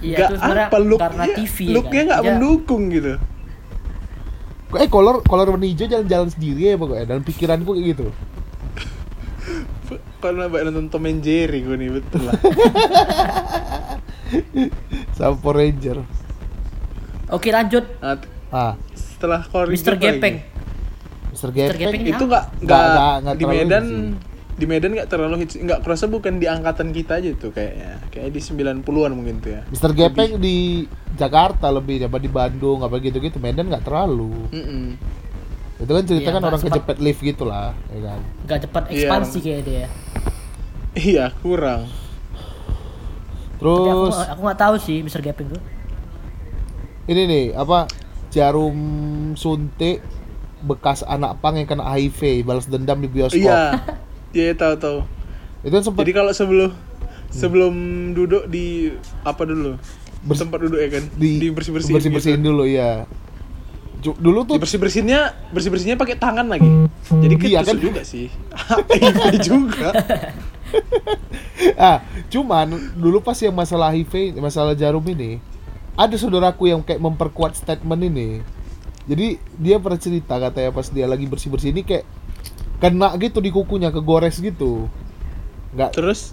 [0.00, 2.06] Iya, Gak itu sebenarnya apa looknya, karena TV ya looknya kan.
[2.06, 3.12] nggak Dia- mendukung gitu.
[4.72, 8.06] eh kolor kolor warna hijau jalan-jalan sendiri ya pokoknya dalam pikiranku kayak gitu
[10.20, 12.36] Karena banyak nonton Tom and Jerry gue nih betul lah.
[15.10, 15.98] sama Power Ranger
[17.30, 17.84] Oke, lanjut.
[18.50, 20.36] Ah setelah hijau apa Gepeng.
[21.30, 21.50] Mr.
[21.52, 23.84] Gepeng Gepeng ini Itu nggak Nggak- nggak nggak- nggak di Medan
[24.50, 28.28] di Medan nggak terlalu hits nggak kurasa bukan di angkatan kita aja tuh kayaknya kayak
[28.28, 29.92] di 90-an mungkin tuh ya Mr.
[29.94, 35.00] Gepeng di Jakarta lebih apa di Bandung apa gitu-gitu Medan nggak terlalu Mm-mm.
[35.78, 38.82] itu kan cerita Iya, kan nggak orang kejepit lift gitu lah ya kan Enggak cepat
[38.84, 38.96] Iya.
[38.98, 39.86] ekspansi kayak dia.
[40.94, 41.88] iya kurang
[43.56, 45.20] Tapi aku terus aku nggak tahu sih Mr.
[45.22, 45.62] Gaping tuh.
[47.10, 47.90] Ini nih apa
[48.30, 48.78] jarum
[49.34, 49.98] suntik
[50.62, 53.42] bekas anak pang yang kena HIV balas dendam di bioskop.
[53.42, 53.82] Iya.
[54.30, 54.98] Iya tahu tahu.
[55.66, 56.70] Itu kan sempet jadi kalau sebelum
[57.34, 57.74] sebelum
[58.14, 58.94] duduk di
[59.26, 59.74] apa dulu?
[60.22, 61.04] Bers- tempat duduk ya kan?
[61.16, 63.08] di, bersih bersihin bersih bersihin dulu ya
[64.00, 66.68] dulu tuh bersih bersihnya bersih bersihnya pakai tangan lagi.
[67.10, 67.76] Jadi Iya, kan?
[67.76, 68.30] juga sih.
[69.00, 69.88] Iya juga.
[71.76, 75.42] Ah cuman dulu pas yang masalah HIV masalah jarum ini
[76.00, 78.40] ada saudaraku yang kayak memperkuat statement ini.
[79.04, 82.08] Jadi dia pernah cerita katanya pas dia lagi bersih bersih ini kayak
[82.80, 84.88] kena gitu di kukunya kegores gitu.
[85.76, 86.32] Nggak terus?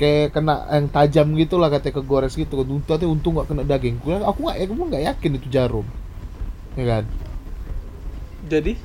[0.00, 2.60] kayak kena yang tajam gitu lah katanya kegores gitu.
[2.60, 3.96] Untung tapi untung nggak kena daging.
[4.04, 5.86] Bilang, aku nggak aku nggak yakin itu jarum.
[6.76, 7.04] Ya kan?
[8.48, 8.76] Jadi?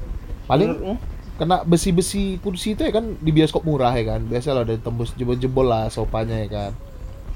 [0.48, 0.96] Paling menurutmu?
[1.36, 4.24] kena besi-besi kursi itu ya kan di bioskop murah ya kan.
[4.28, 6.72] Biasa lah ada tembus jebol-jebol lah sopanya ya kan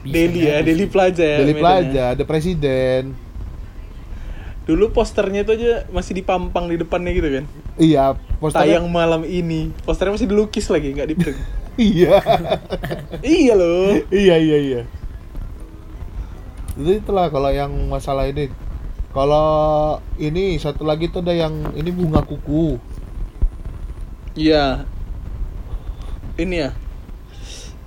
[0.05, 0.91] Deli ya, jadi Deli sih.
[0.91, 1.37] Plaza ya.
[1.43, 1.55] ya.
[1.59, 3.03] Plaza ada presiden
[4.69, 7.45] Dulu posternya itu aja masih dipampang di depannya gitu kan.
[7.81, 9.73] iya posternya Tayang malam ini.
[9.81, 11.39] Posternya masih dilukis lagi, nggak di print.
[11.79, 12.19] iya
[13.39, 13.97] iya loh.
[14.11, 14.81] iya iya iya
[16.79, 18.47] itu itulah kalau yang masalah ini
[19.11, 22.79] kalau ini satu lagi tuh ada yang ini bunga kuku
[24.39, 24.87] Iya.
[26.39, 26.69] Ini ya.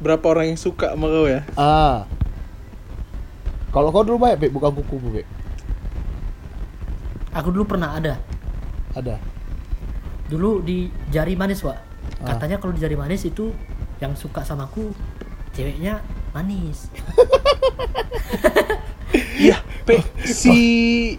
[0.03, 1.47] Berapa orang yang suka sama kau ya?
[1.55, 2.05] ah
[3.73, 5.27] kalau kau dulu banyak Bek, buka kuku Bek?
[7.33, 8.21] Aku dulu pernah ada.
[8.93, 9.17] ada
[10.29, 11.79] Dulu di jari manis, Pak.
[12.21, 12.37] Ah.
[12.37, 13.49] Katanya kalau di jari manis itu
[14.05, 14.93] yang suka sama aku
[15.57, 16.05] ceweknya
[16.37, 16.89] manis.
[19.13, 21.19] Iya, Pe, si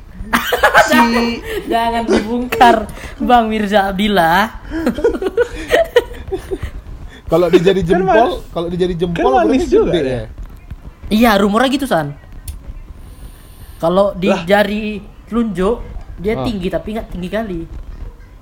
[0.87, 0.99] si
[1.71, 2.89] Jangan dibongkar,
[3.21, 4.49] Bang Mirza Abdillah.
[7.33, 10.13] kalau di jari Kan jempol kalau di jari jempol kan manis juga gede dia.
[10.13, 10.23] ya
[11.09, 12.13] Iya, rumornya gitu, San.
[13.77, 14.45] Kalau di Lah.
[14.45, 15.81] jari telunjuk
[16.15, 16.45] dia Ah.
[16.45, 17.61] tinggi tapi nggak tinggi kali.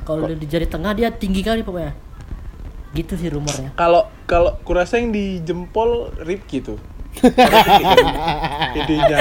[0.02, 1.96] Kalau di jari tengah dia tinggi kali pokoknya.
[2.92, 3.72] Gitu sih rumornya.
[3.74, 6.76] kalau kalau kurasa yang di jempol rib gitu.
[8.74, 9.18] Idenya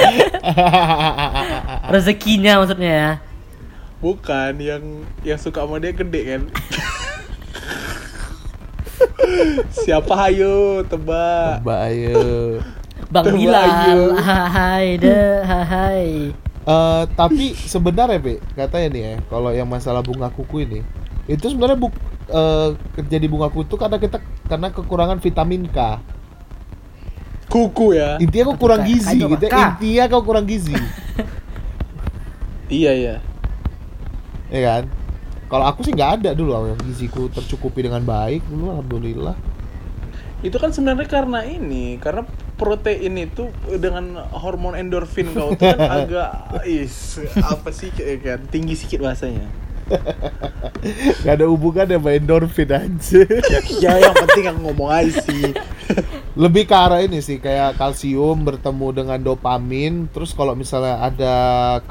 [1.87, 3.11] Rezekinya maksudnya ya.
[3.97, 4.83] bukan yang
[5.21, 6.41] yang suka sama dia gede kan.
[9.71, 11.61] Siapa hayo tebak?
[11.65, 12.21] Mbak ayo
[13.11, 16.31] Bang Coba Bilal, hai deh, hai.
[16.61, 20.79] Eh, tapi sebenarnya Be, katanya nih ya, kalau yang masalah bunga kuku ini,
[21.25, 21.91] itu sebenarnya buk
[22.29, 25.99] eh, terjadi bunga kuku itu karena kita karena kekurangan vitamin K.
[27.51, 28.15] Kuku ya.
[28.21, 29.35] Intinya kau kurang gizi, gitu.
[29.49, 29.57] K.
[29.57, 30.77] Intinya kau kurang gizi,
[32.71, 33.15] Iya iya.
[34.47, 34.83] ya kan?
[35.51, 39.35] Kalau aku sih nggak ada dulu yang giziku tercukupi dengan baik dulu, alhamdulillah.
[40.39, 42.23] Itu kan sebenarnya karena ini, karena
[42.55, 46.31] protein itu dengan hormon endorfin kau tuh kan agak
[46.63, 49.49] is apa sih kayak kan tinggi sedikit bahasanya.
[51.27, 53.21] Gak ada hubungannya sama endorfin aja.
[53.83, 55.51] ya yang penting yang ngomong aja sih.
[56.39, 60.07] Lebih ke arah ini sih kayak kalsium bertemu dengan dopamin.
[60.15, 61.35] Terus kalau misalnya ada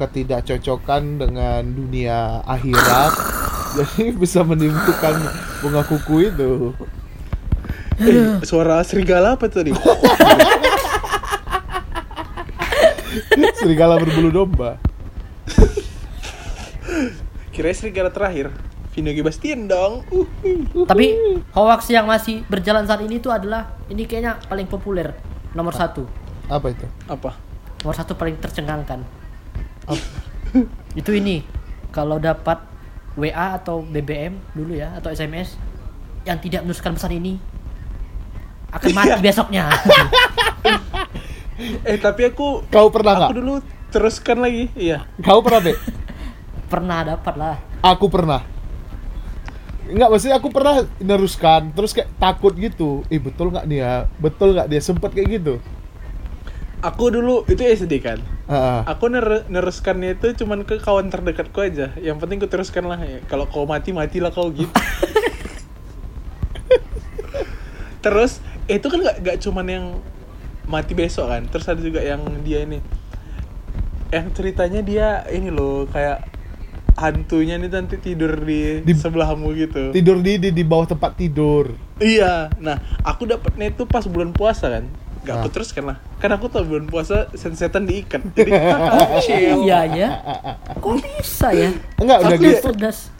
[0.00, 3.12] ketidakcocokan dengan dunia akhirat,
[3.76, 5.14] jadi bisa menimbulkan
[5.62, 6.74] bunga kuku itu.
[8.00, 9.76] Eh, suara serigala apa tadi?
[13.60, 14.80] Serigala berbulu domba.
[17.52, 18.48] Kira serigala terakhir.
[18.90, 20.02] Vino Gebastian dong.
[20.88, 21.14] Tapi
[21.54, 25.14] hoax yang masih berjalan saat ini tuh adalah ini kayaknya paling populer
[25.54, 26.08] nomor satu.
[26.50, 26.86] Apa itu?
[27.06, 27.36] Apa?
[27.84, 29.04] Nomor satu paling tercengangkan.
[31.00, 31.44] itu ini
[31.94, 32.69] kalau dapat
[33.18, 35.58] WA atau BBM dulu ya atau SMS
[36.22, 37.34] yang tidak menuliskan pesan ini
[38.70, 39.66] akan mati besoknya.
[41.84, 43.32] Eh tapi aku Kau pernah aku nggak?
[43.36, 43.54] dulu
[43.92, 44.72] teruskan lagi.
[44.72, 45.04] Iya.
[45.20, 45.76] Kau pernah, Be?
[46.72, 47.56] Pernah dapat lah.
[47.84, 48.40] Aku pernah.
[49.84, 53.02] Enggak, maksudnya aku pernah neruskan, terus kayak takut gitu.
[53.10, 53.94] Ih, betul nggak nih ya?
[54.16, 55.54] Betul nggak dia sempet kayak gitu?
[56.80, 58.16] Aku dulu itu SD kan.
[58.48, 58.80] Heeh.
[58.88, 61.92] Aku ner neruskannya itu cuman ke kawan terdekatku aja.
[62.00, 63.20] Yang penting ku teruskan lah ya.
[63.28, 64.72] Kalau kau mati matilah kau gitu.
[68.04, 69.84] Terus eh, itu kan gak, gak cuman yang
[70.64, 71.44] mati besok kan.
[71.52, 72.80] Terus ada juga yang dia ini.
[74.08, 76.24] Yang ceritanya dia ini loh kayak
[76.96, 79.92] hantunya nih nanti tidur di, Di- sebelahmu gitu.
[79.92, 81.76] Tidur di, di di bawah tempat tidur.
[82.00, 84.84] Iya, nah aku dapetnya itu pas bulan puasa kan.
[85.20, 85.52] Gak aku Ah.
[85.52, 85.96] teruskan lah.
[86.16, 88.24] Kan aku tau bulan puasa sen-setan diikat.
[88.36, 88.50] Jadi
[89.24, 89.62] chill.
[89.62, 90.08] Iya ya.
[90.74, 91.70] Kok bisa ya?
[91.96, 92.60] Enggak, udah Aku gitu.
[92.64, 92.98] cerdas.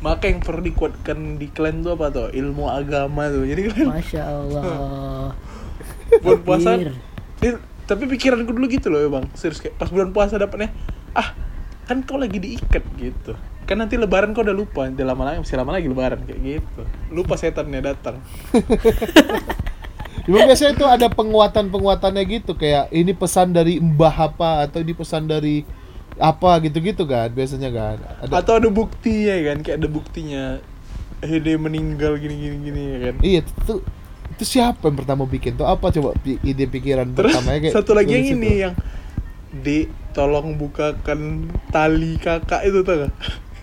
[0.00, 2.26] Maka yang perlu dikuatkan di kalian tuh apa tuh?
[2.30, 3.44] Ilmu agama tuh.
[3.44, 5.30] Jadi kalian Masya Allah.
[6.18, 6.70] bulan puasa.
[7.38, 9.24] Eh, tapi pikiranku dulu gitu loh ya bang.
[9.32, 10.72] Serius kayak pas bulan puasa dapetnya.
[11.12, 11.36] Ah,
[11.84, 13.36] kan kau lagi diikat gitu.
[13.70, 14.90] Kan nanti lebaran kau udah lupa.
[14.90, 16.82] Udah lama lagi, masih lama lagi lebaran kayak gitu.
[17.14, 18.18] Lupa setannya datang.
[20.26, 25.30] Cuma biasanya itu ada penguatan-penguatannya gitu kayak ini pesan dari mbah apa atau ini pesan
[25.30, 25.62] dari
[26.18, 27.96] apa gitu-gitu kan biasanya kan.
[28.26, 30.42] Ada Atau ada buktinya kan, kayak ada buktinya.
[31.22, 33.14] Eh dia meninggal gini gini ya kan.
[33.22, 33.74] Iya, itu
[34.34, 38.12] itu siapa yang pertama bikin tuh apa coba ide pikiran Terus pertamanya kayak satu lagi
[38.18, 38.74] yang ini yang
[39.50, 43.10] di tolong bukakan tali kakak itu tuh?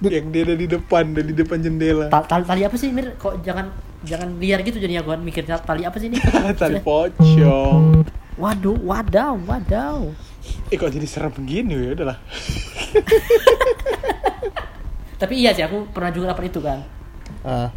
[0.08, 2.08] yang dia ada di depan, ada di depan jendela.
[2.08, 3.16] Ta- Tali, tali apa sih Mir?
[3.16, 6.18] Kok jangan jangan liar gitu jadinya gua mikirnya tali apa sih ini?
[6.62, 8.06] tali pocong.
[8.36, 10.14] Waduh, wadaw, wadaw.
[10.68, 12.18] Eh kok jadi serem begini ya udahlah.
[15.18, 16.86] Tapi iya sih aku pernah juga dapat itu kan.
[17.42, 17.70] Ah,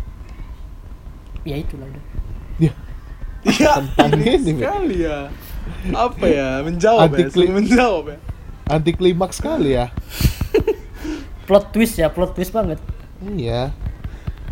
[1.40, 2.04] Ya itulah udah.
[2.58, 2.72] dia
[3.40, 5.32] Iya, Tentang ini sekali ya.
[5.90, 6.60] Apa ya?
[6.60, 8.18] Menjawab ya, Anti-kli- selalu menjawab ya.
[8.68, 9.88] anti klimaks sekali ya.
[11.50, 12.78] Plot twist ya, plot twist banget.
[13.26, 13.74] Iya.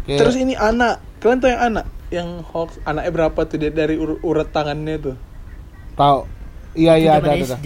[0.03, 1.85] Kayak, Terus ini anak, kalian tahu yang anak?
[2.11, 5.17] Yang hoax, anaknya berapa tuh dia dari ur- urat tangannya tuh?
[5.95, 6.27] tahu.
[6.75, 7.59] Iya iya ada ada.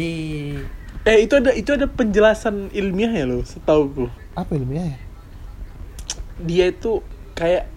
[1.05, 4.13] Eh itu ada itu ada penjelasan ilmiahnya loh, setauku.
[4.37, 5.01] Apa ilmiahnya?
[6.43, 7.01] dia itu
[7.39, 7.71] kayak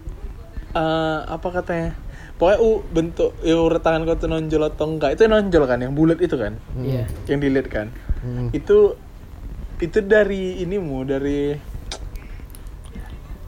[0.74, 1.94] eh, apa katanya
[2.36, 5.94] pokoknya u bentuk ya, urat tangan kau tuh nonjol atau enggak itu nonjol kan yang
[5.94, 7.06] bulat itu kan Iya.
[7.30, 8.50] yang dilihat kan Hmm.
[8.50, 8.98] itu
[9.76, 11.52] itu dari inimu dari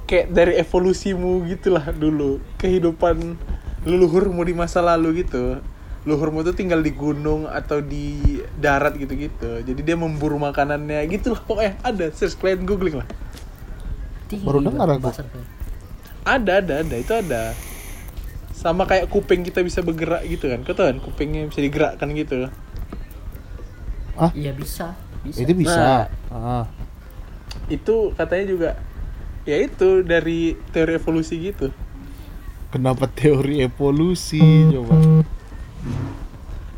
[0.08, 2.40] kayak dari evolusimu gitulah dulu.
[2.60, 3.36] Kehidupan
[3.84, 5.60] leluhurmu di masa lalu gitu.
[6.04, 9.60] Leluhurmu tuh tinggal di gunung atau di darat gitu-gitu.
[9.64, 11.40] Jadi dia memburu makanannya gitu lah.
[11.44, 13.08] Pokoknya ada serius kalian googling lah.
[14.44, 15.12] Baru dengar aku.
[16.28, 17.56] Ada, ada, ada, itu ada.
[18.52, 20.60] Sama kayak kuping kita bisa bergerak gitu kan.
[20.64, 22.48] Kau tahu kan kupingnya bisa digerakkan gitu.
[24.18, 25.38] Ah, Iya bisa, bisa.
[25.42, 25.83] itu bisa.
[26.31, 26.62] Nah.
[26.62, 26.64] Ah.
[27.68, 28.70] Itu katanya juga
[29.48, 31.72] ya itu dari teori evolusi gitu.
[32.68, 35.24] Kenapa teori evolusi coba?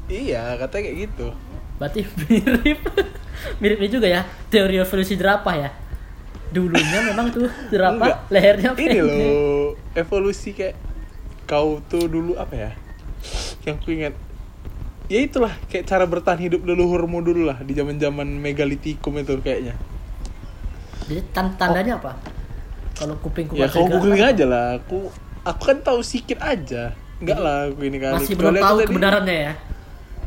[0.07, 1.27] Iya, katanya kayak gitu.
[1.83, 2.81] Berarti mirip
[3.59, 4.23] miripnya juga ya
[4.53, 5.71] teori evolusi jerapah ya.
[6.51, 9.03] Dulunya memang tuh jerapah lehernya Ini pendek.
[9.07, 10.75] loh, evolusi kayak
[11.47, 12.71] kau tuh dulu apa ya?
[13.67, 14.15] Yang ku ingat
[15.11, 19.75] ya itulah kayak cara bertahan hidup leluhurmu dulu lah di zaman-zaman megalitikum itu kayaknya.
[21.05, 22.15] Jadi tan- tandanya apa?
[22.95, 24.79] Kalau kuping Ya gerak, googling aja lah.
[24.79, 25.11] Aku
[25.43, 26.95] aku kan tahu sedikit aja.
[27.19, 28.15] Enggak lah aku ini kali.
[28.17, 29.53] Masih belum tahu kebenarannya ya.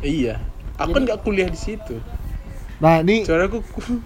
[0.03, 0.35] Iya.
[0.75, 1.95] Aku Jadi- kan nggak kuliah di situ.
[2.83, 4.03] Nah, ini Soalnya aku ku-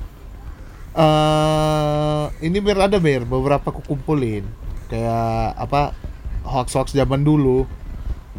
[0.97, 4.45] eh ini biar ada biar beberapa aku kumpulin
[4.87, 5.93] kayak apa
[6.41, 7.69] hoax hoax zaman dulu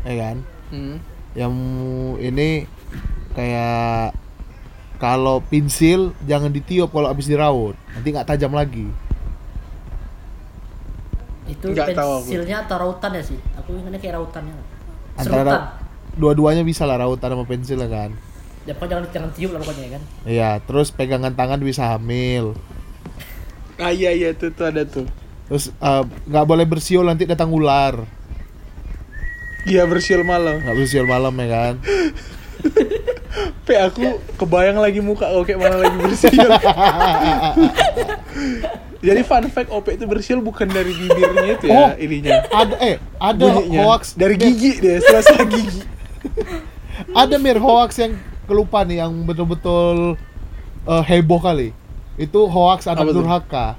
[0.03, 0.37] ya kan
[0.69, 0.99] Hmm.
[1.39, 1.55] Yang
[2.19, 2.67] ini
[3.33, 4.11] kayak
[4.99, 8.91] kalau pensil jangan ditiup kalau habis diraut nanti nggak tajam lagi
[11.49, 12.21] Itu Nggak tahu aku.
[12.29, 13.39] pensilnya atau rautan ya sih?
[13.57, 14.53] Aku ingatnya kayak rautannya.
[15.17, 15.49] antara Serutan.
[15.49, 15.71] ra-
[16.13, 18.11] dua-duanya bisa lah rautan sama pensil ya kan
[18.63, 20.03] Ya pokoknya jangan jangan tiup lah pokoknya ya kan.
[20.29, 22.53] Iya, terus pegangan tangan bisa hamil.
[23.77, 25.09] Ah iya iya tuh tuh ada tuh.
[25.49, 28.05] Terus eh, nggak boleh bersiul nanti datang ular.
[29.65, 30.61] Iya bersiul malam.
[30.61, 31.75] Nggak bersiul malam ya kan.
[33.67, 34.03] Pe aku
[34.35, 36.51] kebayang lagi muka kau kayak mana lagi bersiul.
[38.99, 41.91] Jadi fun fact OP itu bersiul bukan dari bibirnya itu ya Oh.
[41.97, 42.43] ininya.
[42.51, 43.79] Ada eh ada Bunyinya.
[43.81, 45.87] hoax dari gigi deh, selasa gigi.
[47.15, 50.19] Ada mir hoax yang kelupa nih yang betul-betul
[50.83, 51.71] eh, heboh kali.
[52.17, 53.79] Itu hoax anak durhaka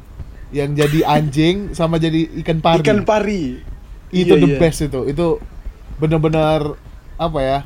[0.55, 2.79] yang jadi anjing sama jadi ikan pari.
[2.79, 3.59] Ikan pari.
[4.09, 4.57] itu Iya, the iya.
[4.57, 5.03] best itu.
[5.03, 5.37] Itu
[5.99, 6.79] benar-benar
[7.15, 7.59] apa ya?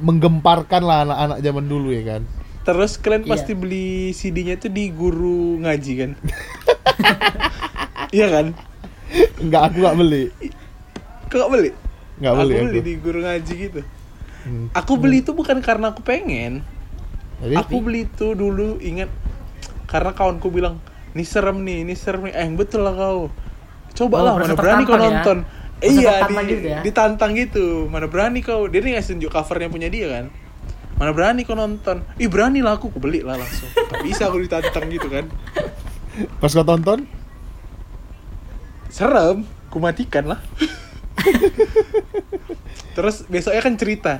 [0.00, 2.22] menggemparkan lah anak-anak zaman dulu ya kan.
[2.60, 3.30] Terus kalian Iya.
[3.30, 6.10] pasti beli CD-nya itu di guru ngaji kan?
[8.10, 8.46] iya kan?
[9.36, 10.24] Enggak aku nggak beli.
[11.28, 11.70] Kau nggak beli?
[12.16, 12.86] Nggak aku beli beli aku.
[12.86, 13.80] di guru ngaji gitu.
[14.40, 14.66] Hmm.
[14.72, 16.64] Aku beli itu bukan karena aku pengen.
[17.40, 19.08] Jadi Aku beli itu dulu ingat
[19.84, 20.80] karena kawanku bilang,
[21.12, 23.28] "Ini serem nih, ini serem nih." Eh, betul lah kau.
[23.92, 25.00] Coba Oh, lah, mana berani kau ya?
[25.02, 25.38] nonton.
[25.44, 26.80] Merasa iya, di, gitu ya?
[26.84, 27.88] ditantang gitu.
[27.88, 28.68] Mana berani kau.
[28.68, 30.24] Dia nih ngasih tunjuk covernya punya dia kan.
[31.00, 32.04] Mana berani kau nonton.
[32.20, 33.72] Ih, berani lah aku, aku beli lah langsung.
[33.90, 35.26] Gak bisa aku ditantang gitu kan.
[36.42, 37.06] pas kau tonton
[38.90, 40.40] Serem, ku matikan lah.
[42.98, 44.12] Terus besoknya kan cerita.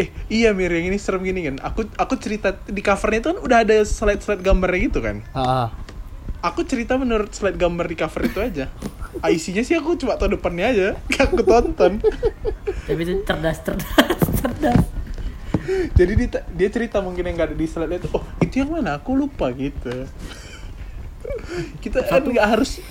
[0.00, 1.60] Eh, iya Mir, yang ini serem gini kan.
[1.60, 5.20] Aku aku cerita di covernya itu kan udah ada slide-slide gambarnya gitu kan.
[5.36, 5.74] Ah.
[6.40, 8.70] Aku cerita menurut slide gambar di cover itu aja.
[9.30, 10.88] Isinya sih aku cuma tau depannya aja.
[11.12, 12.02] Gak aku tonton.
[12.88, 14.82] Tapi itu cerdas, cerdas, cerdas.
[15.94, 18.10] Jadi dia, dia cerita mungkin yang gak ada di slide itu.
[18.10, 18.98] Oh, itu yang mana?
[18.98, 20.10] Aku lupa gitu.
[21.78, 22.82] Kita kan nggak harus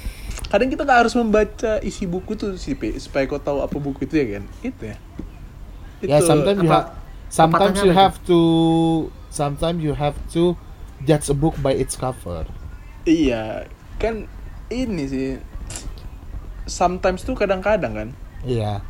[0.47, 4.03] kadang kita nggak harus membaca isi buku tuh sih Pe, supaya kau tahu apa buku
[4.07, 4.97] itu ya kan itu ya
[6.01, 6.89] Ya, sometimes you have
[7.29, 8.39] sometimes you have to
[9.29, 10.57] sometimes you have to
[11.05, 12.49] judge a book by its cover.
[13.05, 13.69] iya
[14.01, 14.25] kan
[14.73, 15.27] ini sih
[16.65, 18.09] sometimes tuh kadang-kadang kan
[18.41, 18.81] Iya.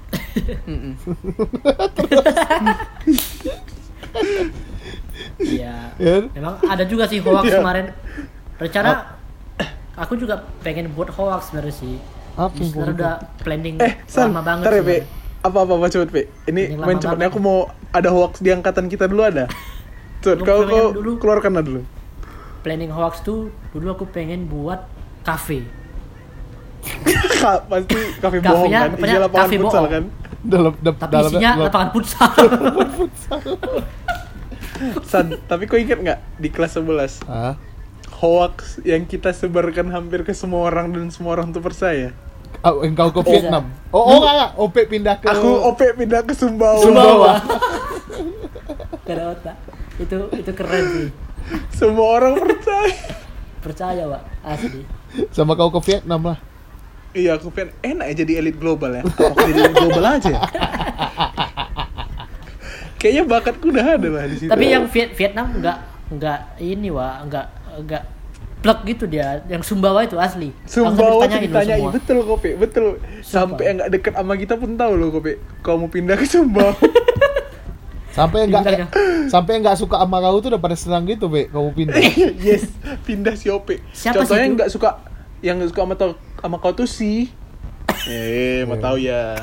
[5.42, 5.76] Iya.
[6.00, 6.16] Ya.
[6.32, 7.60] Memang ada juga sih hoax Iya.
[7.60, 7.86] kemarin.
[8.56, 8.92] Rencana
[9.98, 11.96] aku juga pengen buat hoax sebenarnya sih.
[12.32, 14.88] Apa Sebenarnya udah planning eh san lama banget ntar ya sih.
[14.88, 14.96] Pe
[15.42, 17.60] apa apa apa cepet Pe ini main cepet nih aku mau
[17.92, 19.52] ada hoax di angkatan kita dulu ada
[20.24, 21.18] Cepet, kau kau dulu?
[21.20, 21.82] keluarkan dulu
[22.62, 24.86] Planning hoax tuh dulu aku pengen buat
[25.26, 25.66] cafe.
[27.42, 29.92] Kak, pasti kafe bohong kan iya lapangan kafe futsal bohong.
[29.92, 30.04] kan
[30.42, 32.32] Dalam dap, Tapi dalamnya- isinya dalam- lapangan futsal.
[35.06, 37.54] San tapi kau inget nggak di kelas 11 Ah,
[38.16, 42.14] hoax yang kita sebarkan hampir ke semua orang dan semua orang tuh percaya.
[42.60, 43.26] oh, engkau ke Oh.
[43.26, 43.64] Vietnam.
[43.90, 44.52] Oh, oh, enggak, enggak.
[44.56, 46.78] Ope pindah ke Aku OP pindah ke Sumbawa.
[46.80, 47.32] Sumbawa.
[49.04, 49.58] Ada otak.
[49.98, 51.10] Itu itu keren sih.
[51.72, 52.94] Semua orang percaya.
[53.60, 54.24] Percaya, Pak.
[54.44, 54.82] Asli.
[55.30, 56.38] sama kau ke Vietnam lah.
[57.14, 59.02] Iya, aku pengen enak ya jadi elit global ya.
[59.04, 60.30] Apa aku jadi elit global aja?
[60.30, 60.40] ya?
[63.02, 64.50] Kayaknya bakatku udah ada lah di situ.
[64.50, 68.04] Tapi yang Viet Vietnam enggak enggak ini, Wak, enggak enggak
[68.62, 69.42] plek gitu dia.
[69.50, 70.54] Yang Sumbawa itu asli.
[70.70, 71.92] Sumbawa tuh ditanyain loh ditanyain semua.
[71.98, 72.86] betul kopi betul
[73.26, 76.78] sampai yang nggak deket sama kita pun tahu loh kopi kau mau pindah ke Sumbawa
[78.12, 78.88] Sampai enggak Pindah,
[79.32, 81.48] sampai enggak suka sama kau tuh udah pada senang gitu, Be.
[81.48, 81.96] Kamu pindah.
[82.44, 82.68] yes
[83.08, 84.46] pindah si Ope Siapa contohnya itu?
[84.46, 84.90] yang nggak suka
[85.42, 85.96] yang nggak suka sama,
[86.38, 87.30] sama kau tuh si.
[88.10, 89.38] Eh mau tahu ya.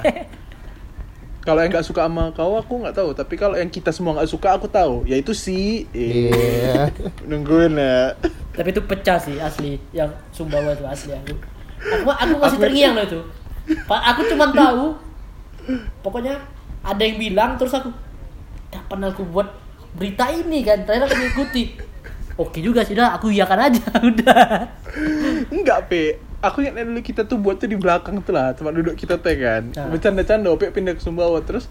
[1.46, 3.10] Kalau yang nggak suka sama kau aku nggak tahu.
[3.16, 5.08] Tapi kalau yang kita semua nggak suka aku tahu.
[5.08, 5.88] Yaitu si.
[5.96, 6.28] Eh.
[6.28, 6.92] Iya.
[7.28, 8.12] nungguin ya.
[8.52, 9.80] Tapi itu pecah sih asli.
[9.90, 11.34] Yang Sumbawa itu asli aku.
[11.78, 13.20] Aku aku masih Aku- terngiang loh itu.
[13.88, 14.84] Pak, aku cuma tahu.
[16.04, 16.36] Pokoknya
[16.84, 17.88] ada yang bilang terus aku
[18.68, 19.48] kapan aku buat
[19.96, 20.84] berita ini kan?
[20.84, 21.87] Ternyata aku mengikuti
[22.38, 23.84] oke juga sih dah aku iyakan aja
[24.14, 24.46] udah
[25.50, 26.02] Enggak, Pe.
[26.38, 29.34] Aku ingat dulu kita tuh buat tuh di belakang tuh lah, tempat duduk kita teh
[29.34, 29.74] kan.
[29.74, 29.90] Nah.
[29.90, 31.42] Bercanda-canda, Ope pindah ke Sumbawa.
[31.42, 31.66] Terus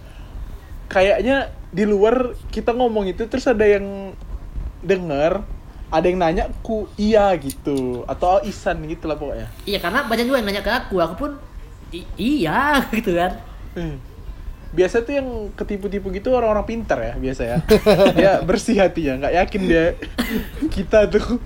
[0.87, 4.11] kayaknya di luar kita ngomong itu terus ada yang
[4.79, 5.43] denger,
[5.87, 9.47] ada yang nanya ku iya gitu atau Isan gitu lah pokoknya.
[9.63, 11.31] iya karena banyak juga yang nanya ke aku aku pun
[11.91, 13.39] "I- iya gitu kan
[13.71, 14.01] Hmm.
[14.77, 17.57] Biasa tuh yang ketipu-tipu gitu orang-orang pintar ya biasa ya.
[18.17, 19.85] dia bersih hatinya, nggak yakin dia
[20.69, 21.41] kita tuh.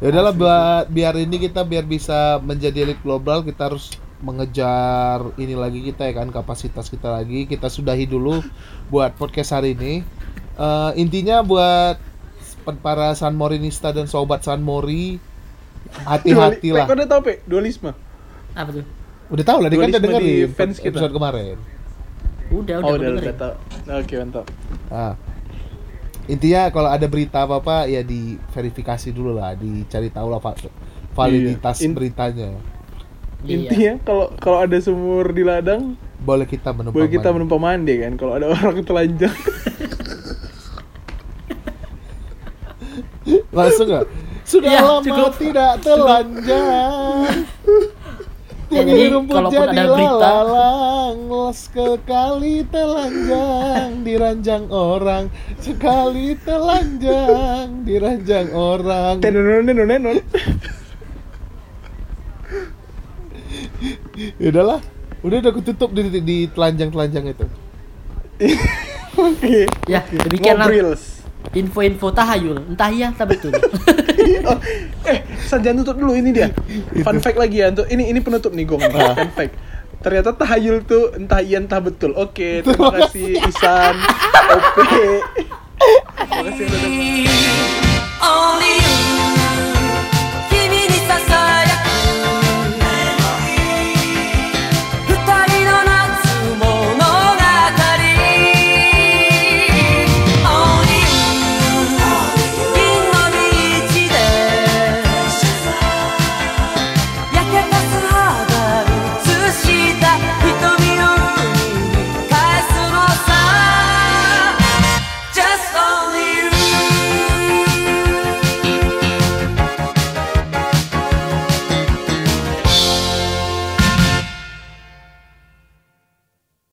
[0.00, 3.90] Ya udahlah buat biar ini kita biar bisa menjadi elit global kita harus
[4.22, 8.40] mengejar ini lagi kita ya kan kapasitas kita lagi kita sudahi dulu
[8.88, 9.94] buat podcast hari ini
[10.60, 11.96] Eh, intinya buat
[12.84, 15.16] para San Morinista dan sobat San Mori
[16.04, 17.32] hati-hati Duali- lah Pe, Kau udah tau Pe?
[17.48, 17.96] Dualisme.
[18.52, 18.84] Apa tuh?
[19.30, 20.88] Udah tahu lah dia kan udah Dualisme di dengerin fans kita.
[20.90, 21.56] episode kemarin
[22.50, 23.54] Udah, udah, Oh, udah, udah tau.
[23.94, 24.42] Oke, mantap.
[24.88, 25.14] Ah.
[26.26, 30.58] Intinya kalau ada berita apa-apa ya diverifikasi dulu lah, dicari tahu lah va-
[31.12, 31.84] validitas Iya.
[31.84, 32.50] In- beritanya.
[33.40, 33.54] Iya.
[33.56, 36.94] Intinya kalau kalau ada sumur di ladang, Boleh kita menumpang.
[36.96, 37.36] boleh kita mandi.
[37.38, 38.12] menumpang mandi kan.
[38.14, 39.36] Kalau ada orang telanjang.
[43.50, 44.06] Langsung nggak?
[44.42, 45.32] Sudah Iya, lama cukup.
[45.38, 47.22] tidak telanjang.
[48.70, 51.18] Ya, jadi rumput kalaupun jadi ada berita- lalang,
[51.50, 55.24] sekali telanjang diranjang orang,
[55.58, 59.18] sekali telanjang diranjang orang.
[59.18, 60.22] Tenonon.
[64.38, 64.78] Ya udahlah,
[65.26, 67.46] udah udah kututup di, di, di telanjang-telanjang itu.
[69.18, 69.66] Oke.
[69.90, 70.70] Ya, demikianlah
[71.58, 72.70] info-info tahayul.
[72.70, 73.50] Entah iya, entah betul.
[74.50, 74.58] Oh,
[75.10, 76.50] eh, San jangan tutup dulu ini dia.
[77.06, 78.82] Fun fact lagi ya untuk ini ini penutup nih Gong.
[78.82, 79.14] Ah.
[79.14, 79.54] Fun fact.
[80.00, 82.16] Ternyata tahayul tuh entah iya entah betul.
[82.16, 83.94] Oke, terima kasih Isan,
[84.56, 85.20] Ope.
[86.16, 86.64] Terima kasih